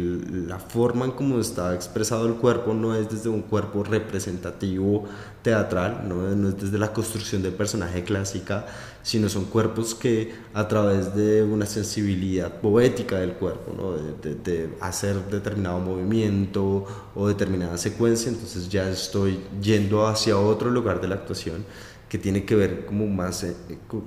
la 0.47 0.59
forma 0.59 1.05
en 1.05 1.11
cómo 1.11 1.39
está 1.39 1.73
expresado 1.73 2.27
el 2.27 2.35
cuerpo 2.35 2.73
no 2.73 2.95
es 2.95 3.09
desde 3.09 3.29
un 3.29 3.41
cuerpo 3.41 3.83
representativo 3.83 5.05
teatral, 5.41 6.07
no, 6.07 6.47
es 6.47 6.57
desde 6.57 6.77
la 6.77 6.93
construcción 6.93 7.41
del 7.41 7.53
personaje 7.53 8.03
clásica, 8.03 8.65
sino 9.03 9.29
son 9.29 9.45
cuerpos 9.45 9.95
que 9.95 10.33
a 10.53 10.67
través 10.67 11.15
de 11.15 11.43
una 11.43 11.65
sensibilidad 11.65 12.59
poética 12.59 13.19
del 13.19 13.33
cuerpo, 13.33 13.95
de, 14.21 14.35
de 14.35 14.69
hacer 14.81 15.15
determinado 15.29 15.79
movimiento 15.79 16.85
o 17.15 17.27
determinada 17.27 17.77
secuencia, 17.77 18.29
entonces 18.29 18.69
ya 18.69 18.89
estoy 18.89 19.39
yendo 19.61 20.07
hacia 20.07 20.37
otro 20.37 20.69
lugar 20.69 20.99
de 21.01 21.07
la 21.07 21.15
actuación 21.15 21.65
que 22.09 22.17
tiene 22.17 22.45
que 22.45 22.55
ver 22.55 22.85
como 22.85 23.07
más 23.07 23.43
eh, 23.43 23.55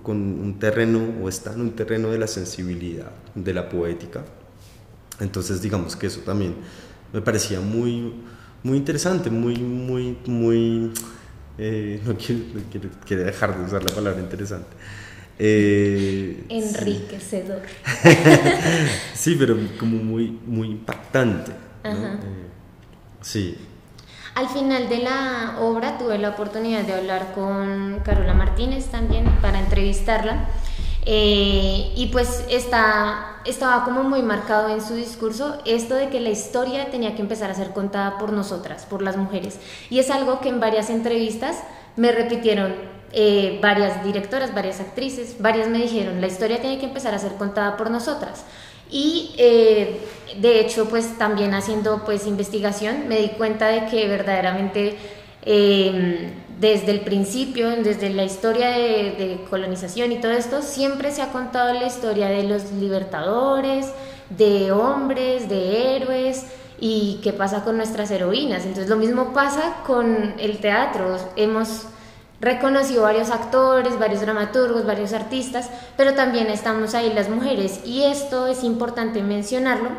con 0.03 0.17
un 0.17 0.59
terreno 0.59 1.01
o 1.23 1.29
está 1.29 1.53
en 1.53 1.61
un 1.61 1.73
terreno 1.73 2.11
de 2.11 2.19
la 2.19 2.27
sensibilidad, 2.27 3.11
de 3.35 3.53
la 3.53 3.69
poética. 3.69 4.25
Entonces 5.21 5.61
digamos 5.61 5.97
que 5.97 6.07
eso 6.07 6.21
también 6.21 6.55
me 7.13 7.21
parecía 7.21 7.61
muy, 7.61 8.15
muy 8.63 8.79
interesante, 8.79 9.31
muy, 9.31 9.57
muy, 9.57 10.17
muy... 10.27 10.93
Eh, 11.59 12.01
no, 12.07 12.17
quiero, 12.17 13.25
dejar 13.25 13.59
de 13.59 13.65
usar 13.65 13.83
la 13.83 13.95
palabra 13.95 14.21
interesante. 14.21 14.69
Eh, 15.39 16.45
Enriquecedor. 16.49 17.63
sí, 19.15 19.37
pero 19.39 19.59
como 19.79 19.97
muy, 19.97 20.39
muy 20.47 20.69
impactante. 20.69 21.53
sí, 23.21 23.57
al 24.35 24.49
final 24.49 24.89
de 24.89 24.99
la 24.99 25.57
obra 25.61 25.99
tuve 25.99 26.19
la 26.19 26.31
oportunidad 26.31 26.83
de 26.83 26.95
hablar 26.95 27.33
con 27.35 28.01
Carola 28.05 28.35
Martínez 28.35 28.87
también 28.87 29.25
para 29.43 29.59
entrevistarla. 29.61 30.49
Eh, 31.07 31.93
y 31.97 32.09
pues 32.13 32.45
está, 32.51 33.41
estaba 33.47 33.85
como 33.85 34.03
muy 34.03 34.23
marcado 34.23 34.69
en 34.69 34.83
su 34.83 34.95
discurso 34.95 35.59
esto 35.65 35.95
de 35.95 36.11
que 36.11 36.21
la 36.21 36.29
historia 36.29 36.91
tenía 36.91 37.15
que 37.15 37.23
empezar 37.23 37.51
a 37.51 37.55
ser 37.55 37.71
contada 37.71 38.19
por 38.19 38.33
nosotras, 38.33 38.85
por 38.85 39.03
las 39.03 39.17
mujeres. 39.17 39.59
Y 39.89 39.99
es 39.99 40.11
algo 40.11 40.41
que 40.41 40.51
en 40.51 40.61
varias 40.61 40.91
entrevistas 40.91 41.59
me 41.97 42.13
repitieron 42.13 42.75
eh, 43.13 43.59
varias 43.61 44.05
directoras, 44.05 44.55
varias 44.55 44.79
actrices, 44.79 45.37
varias 45.41 45.69
me 45.69 45.79
dijeron, 45.79 46.21
la 46.21 46.29
historia 46.29 46.61
tiene 46.61 46.79
que 46.79 46.87
empezar 46.87 47.15
a 47.15 47.19
ser 47.19 47.33
contada 47.33 47.77
por 47.77 47.91
nosotras. 47.91 48.45
Y 48.91 49.35
eh, 49.37 50.01
de 50.39 50.61
hecho, 50.61 50.87
pues 50.89 51.19
también 51.19 51.55
haciendo 51.55 52.05
pues 52.05 52.27
investigación 52.27 53.09
me 53.09 53.19
di 53.19 53.29
cuenta 53.31 53.69
de 53.69 53.87
que 53.87 54.07
verdaderamente 54.09 54.97
em, 55.43 56.31
desde 56.59 56.91
el 56.93 57.01
principio, 57.01 57.71
desde 57.71 58.11
la 58.11 58.25
historia 58.25 58.71
de, 58.71 59.41
colonización 59.49 60.13
y 60.13 60.21
todo 60.21 60.33
esto, 60.33 60.63
siempre 60.63 61.11
se 61.11 61.23
ha 61.23 61.33
contado 61.33 61.73
la 61.73 61.87
historia 61.87 62.29
de 62.29 62.43
los 62.45 62.71
libertadores, 62.73 63.93
de 64.29 64.71
hombres, 64.71 65.49
de 65.49 65.97
héroes 65.97 66.47
y 66.79 67.21
qué 67.23 67.33
pasa 67.33 67.65
con 67.65 67.77
nuestras 67.77 68.11
heroínas. 68.11 68.65
Entonces 68.65 68.89
lo 68.89 68.97
mismo 68.97 69.33
pasa 69.33 69.83
con 69.87 70.35
el 70.39 70.59
teatro. 70.59 71.17
Hemos 71.37 71.87
reconocido 72.41 73.03
varios 73.03 73.31
actores, 73.31 73.99
varios 73.99 74.23
dramaturgos, 74.23 74.87
varios 74.87 75.13
artistas, 75.13 75.71
pero 75.97 76.15
también 76.15 76.49
estamos 76.49 76.95
ahí 76.95 77.13
las 77.13 77.29
mujeres 77.29 77.81
y 77.85 78.03
esto 78.03 78.47
es 78.47 78.65
importante 78.65 79.23
mencionarlo 79.23 79.91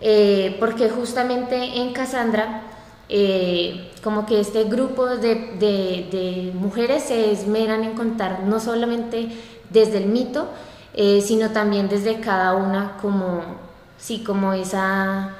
eh, 0.00 0.56
porque 0.58 0.88
justamente 0.88 1.78
en 1.78 1.92
Cassandra 1.92 2.62
eh, 3.10 3.90
como 4.02 4.24
que 4.24 4.40
este 4.40 4.64
grupo 4.64 5.06
de, 5.08 6.52
mujeres 6.54 7.04
se 7.04 7.32
esmeran 7.32 7.84
en 7.84 7.94
contar 7.94 8.44
no 8.44 8.60
solamente 8.60 9.28
desde 9.68 9.98
el 9.98 10.06
mito, 10.06 10.48
eh, 10.94 11.20
sino 11.20 11.50
también 11.50 11.88
desde 11.88 12.20
cada 12.20 12.54
una 12.54 12.96
como, 13.02 13.42
sí, 13.98 14.24
como 14.24 14.54
esa, 14.54 15.36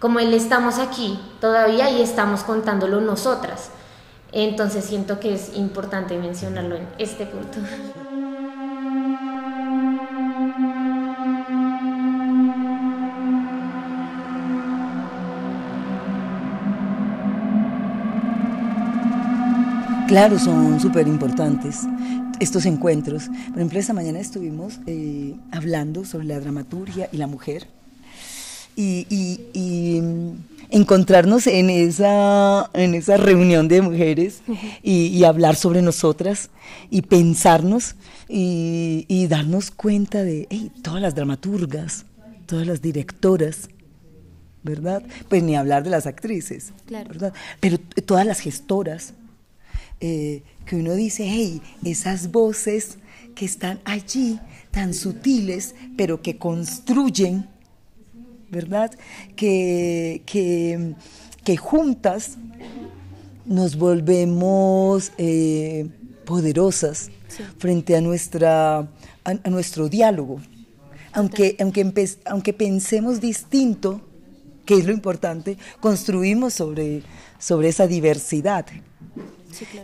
como 0.00 0.20
el 0.20 0.32
estamos 0.32 0.78
aquí 0.78 1.20
todavía 1.40 1.90
y 1.90 2.00
estamos 2.00 2.44
contándolo 2.44 3.00
nosotras. 3.00 3.70
Entonces 4.32 4.84
siento 4.86 5.20
que 5.20 5.34
es 5.34 5.54
importante 5.56 6.16
mencionarlo 6.16 6.76
en 6.76 6.86
este 6.98 7.26
punto. 7.26 7.58
Claro, 20.08 20.38
son 20.38 20.80
súper 20.80 21.06
importantes 21.08 21.80
estos 22.40 22.66
encuentros. 22.66 23.28
Por 23.48 23.58
ejemplo, 23.58 23.78
esta 23.78 23.92
mañana 23.92 24.18
estuvimos 24.18 24.80
eh, 24.86 25.34
hablando 25.50 26.04
sobre 26.04 26.26
la 26.26 26.40
dramaturgia 26.40 27.08
y 27.12 27.18
la 27.18 27.26
mujer. 27.26 27.66
y 28.76 30.32
encontrarnos 30.72 31.46
en 31.46 31.68
esa, 31.68 32.70
en 32.72 32.94
esa 32.94 33.18
reunión 33.18 33.68
de 33.68 33.82
mujeres 33.82 34.42
y, 34.82 35.22
hablar 35.24 35.54
sobre 35.54 35.82
nosotras 35.82 36.50
y 36.90 37.02
pensarnos 37.02 37.94
y, 38.28 39.26
darnos 39.28 39.70
cuenta 39.70 40.24
de 40.24 40.48
todas 40.82 41.00
las 41.00 41.14
dramaturgas, 41.14 42.06
todas 42.46 42.66
las 42.66 42.80
directoras, 42.80 43.68
¿verdad? 44.62 45.02
Pues 45.28 45.42
ni 45.42 45.56
hablar 45.56 45.84
de 45.84 45.90
las 45.90 46.06
actrices, 46.06 46.72
¿verdad? 46.88 47.34
Pero 47.60 47.78
todas 47.78 48.26
las 48.26 48.40
gestoras, 48.40 49.12
eh, 50.00 50.42
que 50.64 50.76
uno 50.76 50.94
dice, 50.94 51.24
hey, 51.28 51.60
esas 51.84 52.32
voces 52.32 52.96
que 53.34 53.44
están 53.44 53.80
allí, 53.84 54.40
tan 54.70 54.94
sutiles, 54.94 55.74
pero 55.96 56.22
que 56.22 56.38
construyen 56.38 57.51
¿verdad? 58.52 58.92
Que, 59.34 60.22
que, 60.26 61.56
juntas 61.56 62.36
nos 63.46 63.76
volvemos 63.76 65.12
eh, 65.18 65.88
poderosas 66.24 67.10
frente 67.58 67.96
a, 67.96 68.00
nuestra, 68.00 68.88
a, 69.24 69.50
nuestro 69.50 69.88
diálogo. 69.88 70.40
Aunque, 71.14 71.56
aunque, 71.60 72.10
aunque 72.26 72.52
pensemos 72.52 73.20
distinto, 73.20 74.02
que 74.66 74.74
es 74.74 74.86
lo 74.86 74.92
importante, 74.92 75.56
construimos 75.80 76.54
sobre, 76.54 77.02
sobre 77.38 77.68
esa 77.68 77.86
diversidad. 77.86 78.66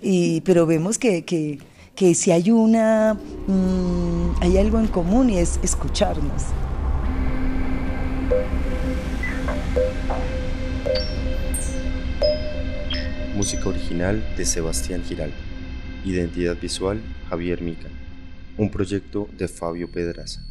y, 0.02 0.42
pero 0.42 0.66
vemos 0.66 0.98
que, 0.98 1.24
que, 1.24 1.58
que 1.96 2.14
si 2.14 2.30
hay 2.30 2.50
una, 2.50 3.14
mm, 3.14 4.42
hay 4.42 4.58
algo 4.58 4.78
en 4.78 4.88
común 4.88 5.30
y 5.30 5.38
es 5.38 5.58
escucharnos. 5.62 6.44
Música 13.38 13.68
original 13.68 14.20
de 14.36 14.44
Sebastián 14.44 15.04
Giraldo. 15.04 15.36
Identidad 16.04 16.56
visual 16.60 17.00
Javier 17.30 17.62
Mica. 17.62 17.86
Un 18.56 18.68
proyecto 18.68 19.28
de 19.32 19.46
Fabio 19.46 19.88
Pedraza. 19.88 20.47